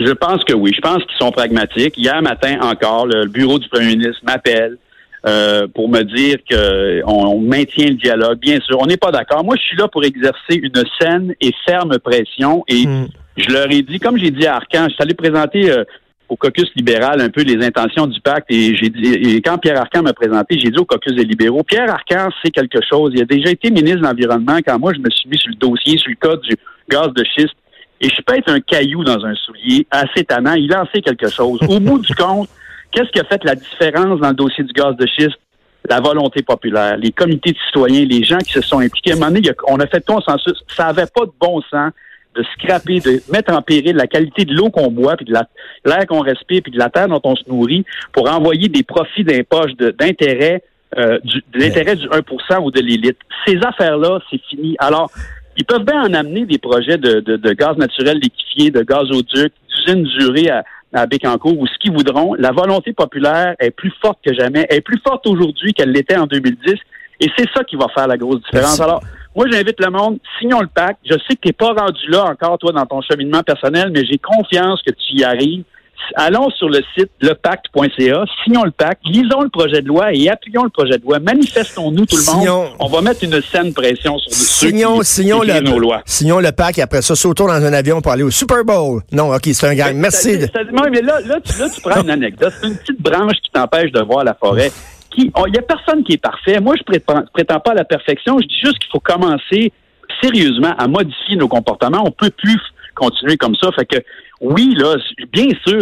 Je 0.00 0.12
pense 0.12 0.42
que 0.44 0.54
oui. 0.54 0.72
Je 0.74 0.80
pense 0.80 0.98
qu'ils 1.04 1.18
sont 1.18 1.30
pragmatiques. 1.30 1.96
Hier 1.96 2.20
matin 2.22 2.56
encore, 2.62 3.06
le 3.06 3.26
bureau 3.26 3.58
du 3.58 3.68
premier 3.68 3.88
ministre 3.96 4.20
m'appelle 4.24 4.76
euh, 5.26 5.66
pour 5.74 5.88
me 5.88 6.02
dire 6.02 6.36
qu'on 6.50 7.26
on 7.26 7.40
maintient 7.40 7.88
le 7.88 7.94
dialogue. 7.94 8.38
Bien 8.38 8.58
sûr, 8.60 8.78
on 8.80 8.86
n'est 8.86 8.96
pas 8.96 9.10
d'accord. 9.10 9.44
Moi, 9.44 9.56
je 9.56 9.62
suis 9.62 9.76
là 9.76 9.88
pour 9.88 10.04
exercer 10.04 10.54
une 10.54 10.82
saine 11.00 11.34
et 11.40 11.52
ferme 11.66 11.98
pression. 11.98 12.64
Et 12.68 12.86
Hmm. 12.86 13.06
je 13.36 13.50
leur 13.50 13.70
ai 13.70 13.82
dit, 13.82 13.98
comme 13.98 14.18
j'ai 14.18 14.30
dit 14.30 14.46
à 14.46 14.56
Arcan, 14.56 14.86
je 14.88 14.94
suis 14.94 15.02
allé 15.02 15.14
présenter 15.14 15.70
euh, 15.70 15.84
au 16.28 16.36
caucus 16.36 16.68
libéral 16.74 17.20
un 17.20 17.28
peu 17.28 17.42
les 17.42 17.64
intentions 17.64 18.06
du 18.06 18.20
pacte. 18.20 18.46
Et 18.50 18.74
j'ai 18.74 18.90
dit, 18.90 19.12
et 19.12 19.40
quand 19.40 19.58
Pierre 19.58 19.80
Arcan 19.80 20.02
m'a 20.02 20.12
présenté, 20.12 20.58
j'ai 20.58 20.70
dit 20.70 20.78
au 20.78 20.84
caucus 20.84 21.14
des 21.14 21.24
libéraux, 21.24 21.62
Pierre 21.62 21.90
Arcan, 21.90 22.28
c'est 22.42 22.50
quelque 22.50 22.80
chose. 22.88 23.12
Il 23.14 23.22
a 23.22 23.24
déjà 23.24 23.50
été 23.50 23.70
ministre 23.70 24.00
de 24.00 24.04
l'Environnement 24.04 24.58
quand 24.66 24.78
moi, 24.78 24.92
je 24.94 24.98
me 24.98 25.10
suis 25.10 25.28
mis 25.28 25.38
sur 25.38 25.50
le 25.50 25.56
dossier, 25.56 25.98
sur 25.98 26.10
le 26.10 26.16
cas 26.16 26.36
du 26.36 26.56
gaz 26.90 27.08
de 27.14 27.24
schiste. 27.24 27.54
Et 28.00 28.08
je 28.08 28.20
peux 28.26 28.36
être 28.36 28.50
un 28.50 28.60
caillou 28.60 29.04
dans 29.04 29.24
un 29.24 29.34
soulier, 29.36 29.86
assez 29.90 30.24
tannant. 30.24 30.54
Il 30.54 30.74
en 30.74 30.84
sait 30.92 31.00
quelque 31.00 31.28
chose. 31.28 31.60
Au 31.68 31.78
bout 31.78 32.00
du 32.00 32.14
compte, 32.16 32.48
qu'est-ce 32.92 33.10
qui 33.10 33.20
a 33.20 33.24
fait 33.24 33.42
la 33.44 33.54
différence 33.54 34.20
dans 34.20 34.28
le 34.28 34.34
dossier 34.34 34.64
du 34.64 34.72
gaz 34.72 34.96
de 34.96 35.06
schiste? 35.06 35.38
La 35.88 36.00
volonté 36.00 36.42
populaire, 36.42 36.96
les 36.96 37.10
comités 37.10 37.50
de 37.52 37.58
citoyens, 37.66 38.04
les 38.04 38.22
gens 38.22 38.38
qui 38.38 38.52
se 38.52 38.60
sont 38.60 38.78
impliqués. 38.78 39.12
À 39.12 39.14
un 39.14 39.18
moment 39.18 39.32
donné, 39.32 39.50
on 39.66 39.80
a 39.80 39.86
fait 39.88 40.04
consensus. 40.06 40.62
Ça 40.68 40.84
n'avait 40.86 41.06
pas 41.12 41.26
de 41.26 41.32
bon 41.40 41.60
sens 41.70 41.92
de 42.36 42.42
scraper, 42.54 43.00
de 43.00 43.20
mettre 43.32 43.52
en 43.52 43.60
péril 43.60 43.96
la 43.96 44.06
qualité 44.06 44.44
de 44.44 44.54
l'eau 44.54 44.70
qu'on 44.70 44.90
boit, 44.90 45.16
puis 45.16 45.26
de 45.26 45.32
la- 45.32 45.48
l'air 45.84 46.06
qu'on 46.06 46.20
respire, 46.20 46.62
puis 46.62 46.72
de 46.72 46.78
la 46.78 46.88
terre 46.88 47.08
dont 47.08 47.20
on 47.24 47.34
se 47.36 47.42
nourrit, 47.48 47.84
pour 48.12 48.30
envoyer 48.30 48.68
des 48.68 48.84
profits 48.84 49.24
d'impoches 49.24 49.74
de- 49.76 49.90
d'intérêt, 49.90 50.62
euh, 50.96 51.18
du, 51.24 51.42
de 51.52 51.58
l'intérêt 51.58 51.96
du 51.96 52.06
1% 52.08 52.60
ou 52.62 52.70
de 52.70 52.80
l'élite. 52.80 53.18
Ces 53.46 53.58
affaires-là, 53.62 54.20
c'est 54.30 54.40
fini. 54.48 54.76
Alors, 54.78 55.10
ils 55.58 55.64
peuvent 55.64 55.84
bien 55.84 56.00
en 56.04 56.14
amener 56.14 56.46
des 56.46 56.58
projets 56.58 56.96
de, 56.96 57.20
de- 57.20 57.36
de 57.36 57.52
gaz 57.52 57.76
naturel 57.76 58.18
liquéfié, 58.18 58.70
de 58.70 58.82
gazoduc, 58.82 59.52
d'usines 59.68 60.04
durées 60.18 60.48
à, 60.48 60.64
à 60.92 61.06
Bécancour 61.06 61.58
ou 61.58 61.66
ce 61.66 61.78
qu'ils 61.78 61.92
voudront. 61.92 62.34
La 62.34 62.50
volonté 62.50 62.92
populaire 62.92 63.54
est 63.58 63.70
plus 63.70 63.92
forte 64.00 64.18
que 64.24 64.34
jamais, 64.34 64.66
elle 64.68 64.78
est 64.78 64.80
plus 64.82 65.00
forte 65.06 65.26
aujourd'hui 65.26 65.72
qu'elle 65.72 65.90
l'était 65.90 66.16
en 66.16 66.26
2010. 66.26 66.74
Et 67.20 67.30
c'est 67.36 67.48
ça 67.54 67.62
qui 67.64 67.76
va 67.76 67.86
faire 67.94 68.08
la 68.08 68.16
grosse 68.16 68.42
différence. 68.42 68.78
Merci. 68.78 68.82
Alors, 68.82 69.02
moi, 69.34 69.46
j'invite 69.50 69.80
le 69.80 69.90
monde, 69.90 70.18
signons 70.38 70.60
le 70.60 70.66
pacte. 70.66 70.98
Je 71.04 71.14
sais 71.14 71.36
que 71.36 71.40
tu 71.42 71.48
n'es 71.48 71.52
pas 71.52 71.72
rendu 71.72 72.08
là 72.08 72.24
encore, 72.24 72.58
toi, 72.58 72.72
dans 72.72 72.84
ton 72.84 73.00
cheminement 73.00 73.42
personnel, 73.42 73.90
mais 73.94 74.04
j'ai 74.04 74.18
confiance 74.18 74.82
que 74.82 74.92
tu 74.92 75.16
y 75.16 75.24
arrives. 75.24 75.64
Allons 76.14 76.50
sur 76.50 76.68
le 76.68 76.80
site 76.96 77.10
lepacte.ca, 77.20 78.24
signons 78.44 78.64
le 78.64 78.70
pacte, 78.70 79.00
lisons 79.04 79.42
le 79.42 79.48
projet 79.48 79.82
de 79.82 79.88
loi 79.88 80.12
et 80.12 80.28
appuyons 80.28 80.64
le 80.64 80.70
projet 80.70 80.98
de 80.98 81.02
loi. 81.02 81.18
Manifestons-nous 81.20 82.06
tout 82.06 82.16
le 82.16 82.22
Signons- 82.22 82.64
monde. 82.64 82.70
On 82.80 82.88
va 82.88 83.00
mettre 83.00 83.24
une 83.24 83.40
saine 83.42 83.72
pression 83.72 84.18
sur 84.18 84.32
ceux 84.32 84.68
Signons, 84.68 84.98
qui, 85.00 85.04
signons, 85.06 85.40
qui 85.40 85.50
écrivent 85.50 85.62
nos 85.64 85.74
le, 85.76 85.80
lois. 85.82 86.02
signons 86.04 86.40
le 86.40 86.52
pack 86.52 86.78
et 86.78 86.82
après 86.82 87.02
ça, 87.02 87.14
sautons 87.14 87.46
dans 87.46 87.52
un 87.64 87.72
avion 87.72 88.00
pour 88.00 88.12
aller 88.12 88.22
au 88.22 88.30
Super 88.30 88.64
Bowl. 88.64 89.02
Non, 89.12 89.32
OK, 89.34 89.42
c'est 89.52 89.66
un 89.66 89.74
gang. 89.74 89.94
Merci. 89.94 90.32
C'est- 90.40 90.72
non, 90.72 90.84
mais 90.90 91.00
là, 91.02 91.20
là, 91.20 91.36
tu, 91.40 91.58
là, 91.58 91.68
tu 91.74 91.80
prends 91.80 92.00
une 92.02 92.10
anecdote. 92.10 92.52
C'est 92.60 92.68
une 92.68 92.76
petite 92.76 93.00
branche 93.02 93.36
qui 93.42 93.50
t'empêche 93.50 93.90
de 93.92 94.00
voir 94.00 94.24
la 94.24 94.34
forêt. 94.34 94.70
Qui- 95.10 95.30
oh, 95.36 95.44
Il 95.46 95.52
n'y 95.52 95.58
a 95.58 95.62
personne 95.62 96.02
qui 96.04 96.14
est 96.14 96.22
parfait. 96.22 96.58
Moi, 96.60 96.74
je 96.78 96.82
prétends, 96.84 97.22
prétends 97.32 97.60
pas 97.60 97.72
à 97.72 97.74
la 97.74 97.84
perfection. 97.84 98.38
Je 98.40 98.46
dis 98.46 98.58
juste 98.62 98.78
qu'il 98.78 98.90
faut 98.90 99.00
commencer 99.00 99.72
sérieusement 100.22 100.74
à 100.78 100.88
modifier 100.88 101.36
nos 101.36 101.48
comportements. 101.48 102.02
On 102.06 102.10
peut 102.10 102.30
plus 102.30 102.60
continuer 102.94 103.36
comme 103.36 103.54
ça. 103.56 103.70
Fait 103.72 103.86
que 103.86 103.96
oui, 104.42 104.74
là, 104.76 104.96
bien 105.32 105.48
sûr, 105.66 105.80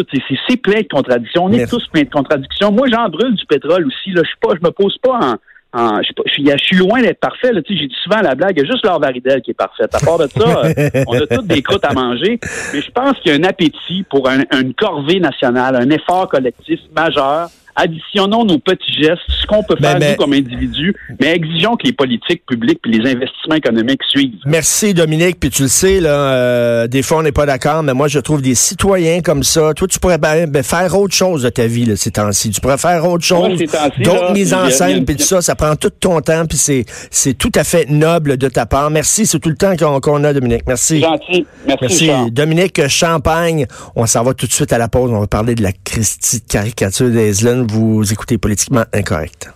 c'est 0.48 0.56
plein 0.58 0.82
de 0.82 0.88
contradictions. 0.88 1.44
On 1.46 1.52
est 1.52 1.68
tous 1.68 1.86
plein 1.88 2.02
de 2.02 2.10
contradictions. 2.10 2.70
Moi, 2.70 2.86
j'en 2.92 3.08
brûle 3.08 3.34
du 3.34 3.46
pétrole 3.46 3.86
aussi. 3.86 4.10
Là, 4.12 4.22
je 4.22 4.28
suis 4.28 4.38
pas, 4.40 4.50
je 4.54 4.64
me 4.64 4.70
pose 4.70 4.96
pas 5.02 5.18
en 5.20 5.34
en- 5.72 6.00
je, 6.02 6.56
suis, 6.58 6.76
loin 6.76 7.00
d'être 7.00 7.20
parfait. 7.20 7.52
Là, 7.52 7.62
tu 7.62 7.72
sais, 7.74 7.80
j'ai 7.80 7.86
dit 7.86 7.94
souvent 8.02 8.20
la 8.20 8.34
blague, 8.34 8.54
il 8.56 8.62
y 8.64 8.66
a 8.66 8.70
juste 8.70 8.84
Laure 8.84 8.98
Varidel 9.00 9.40
qui 9.40 9.52
est 9.52 9.54
parfaite. 9.54 9.94
À 9.94 10.00
part 10.04 10.18
de 10.18 10.26
ça, 10.26 10.62
on 11.06 11.14
a 11.14 11.26
toutes 11.28 11.46
des 11.46 11.62
croûtes 11.62 11.84
à 11.84 11.92
manger. 11.92 12.40
Mais 12.74 12.80
je 12.82 12.90
pense 12.90 13.12
qu'il 13.20 13.30
y 13.32 13.34
a 13.36 13.38
un 13.38 13.44
appétit 13.48 14.04
pour 14.10 14.28
un- 14.28 14.42
une 14.60 14.74
corvée 14.74 15.20
nationale, 15.20 15.76
un 15.76 15.88
effort 15.90 16.28
collectif 16.28 16.80
majeur 16.94 17.48
additionnons 17.76 18.44
nos 18.44 18.58
petits 18.58 18.92
gestes, 19.00 19.20
ce 19.28 19.46
qu'on 19.46 19.62
peut 19.62 19.76
Ben, 19.80 19.90
faire 19.90 19.98
mais- 19.98 20.10
nous 20.10 20.16
comme 20.16 20.32
individus, 20.32 20.94
mais 21.20 21.34
exigeons 21.34 21.76
que 21.76 21.86
les 21.86 21.92
politiques 21.92 22.44
publiques 22.46 22.80
et 22.86 22.90
les 22.90 23.10
investissements 23.10 23.54
économiques 23.56 24.02
suivent. 24.08 24.34
Merci 24.46 24.94
Dominique, 24.94 25.38
puis 25.40 25.50
tu 25.50 25.62
le 25.62 25.68
sais 25.68 26.00
là, 26.00 26.10
euh, 26.10 26.86
des 26.86 27.02
fois 27.02 27.18
on 27.18 27.22
n'est 27.22 27.32
pas 27.32 27.46
d'accord, 27.46 27.82
mais 27.82 27.94
moi 27.94 28.08
je 28.08 28.18
trouve 28.18 28.42
des 28.42 28.54
citoyens 28.54 29.20
comme 29.22 29.42
ça. 29.42 29.72
Toi 29.74 29.88
tu 29.88 29.98
pourrais 29.98 30.18
ben, 30.18 30.48
ben, 30.50 30.62
faire 30.62 30.98
autre 30.98 31.14
chose 31.14 31.42
de 31.42 31.48
ta 31.48 31.66
vie 31.66 31.84
là, 31.86 31.96
ces 31.96 32.10
temps-ci. 32.10 32.50
Tu 32.50 32.60
pourrais 32.60 32.78
faire 32.78 33.04
autre 33.08 33.24
chose, 33.24 33.58
d'autres 34.02 34.32
mises 34.32 34.54
en 34.54 34.68
scène, 34.70 35.04
puis 35.04 35.16
tout 35.16 35.24
ça, 35.24 35.40
ça 35.42 35.54
prend 35.54 35.76
tout 35.76 35.90
ton 35.90 36.20
temps, 36.20 36.46
puis 36.46 36.58
c'est 36.58 36.84
c'est 37.10 37.34
tout 37.34 37.52
à 37.54 37.64
fait 37.64 37.88
noble 37.90 38.36
de 38.36 38.48
ta 38.48 38.66
part. 38.66 38.90
Merci, 38.90 39.26
c'est 39.26 39.38
tout 39.38 39.48
le 39.48 39.56
temps 39.56 39.74
qu'on 39.76 40.24
a 40.24 40.32
Dominique. 40.32 40.62
Merci. 40.66 41.00
Gentil. 41.00 41.46
Merci, 41.66 42.08
Merci. 42.10 42.30
Dominique 42.30 42.86
Champagne. 42.88 43.66
On 43.96 44.06
s'en 44.06 44.22
va 44.22 44.34
tout 44.34 44.46
de 44.46 44.52
suite 44.52 44.72
à 44.72 44.78
la 44.78 44.88
pause. 44.88 45.10
On 45.12 45.20
va 45.20 45.26
parler 45.26 45.54
de 45.54 45.62
la 45.62 45.72
Christie 45.72 46.40
caricature 46.42 47.08
Vous 47.62 48.12
écoutez 48.12 48.38
Politiquement 48.38 48.84
Incorrect. 48.92 49.50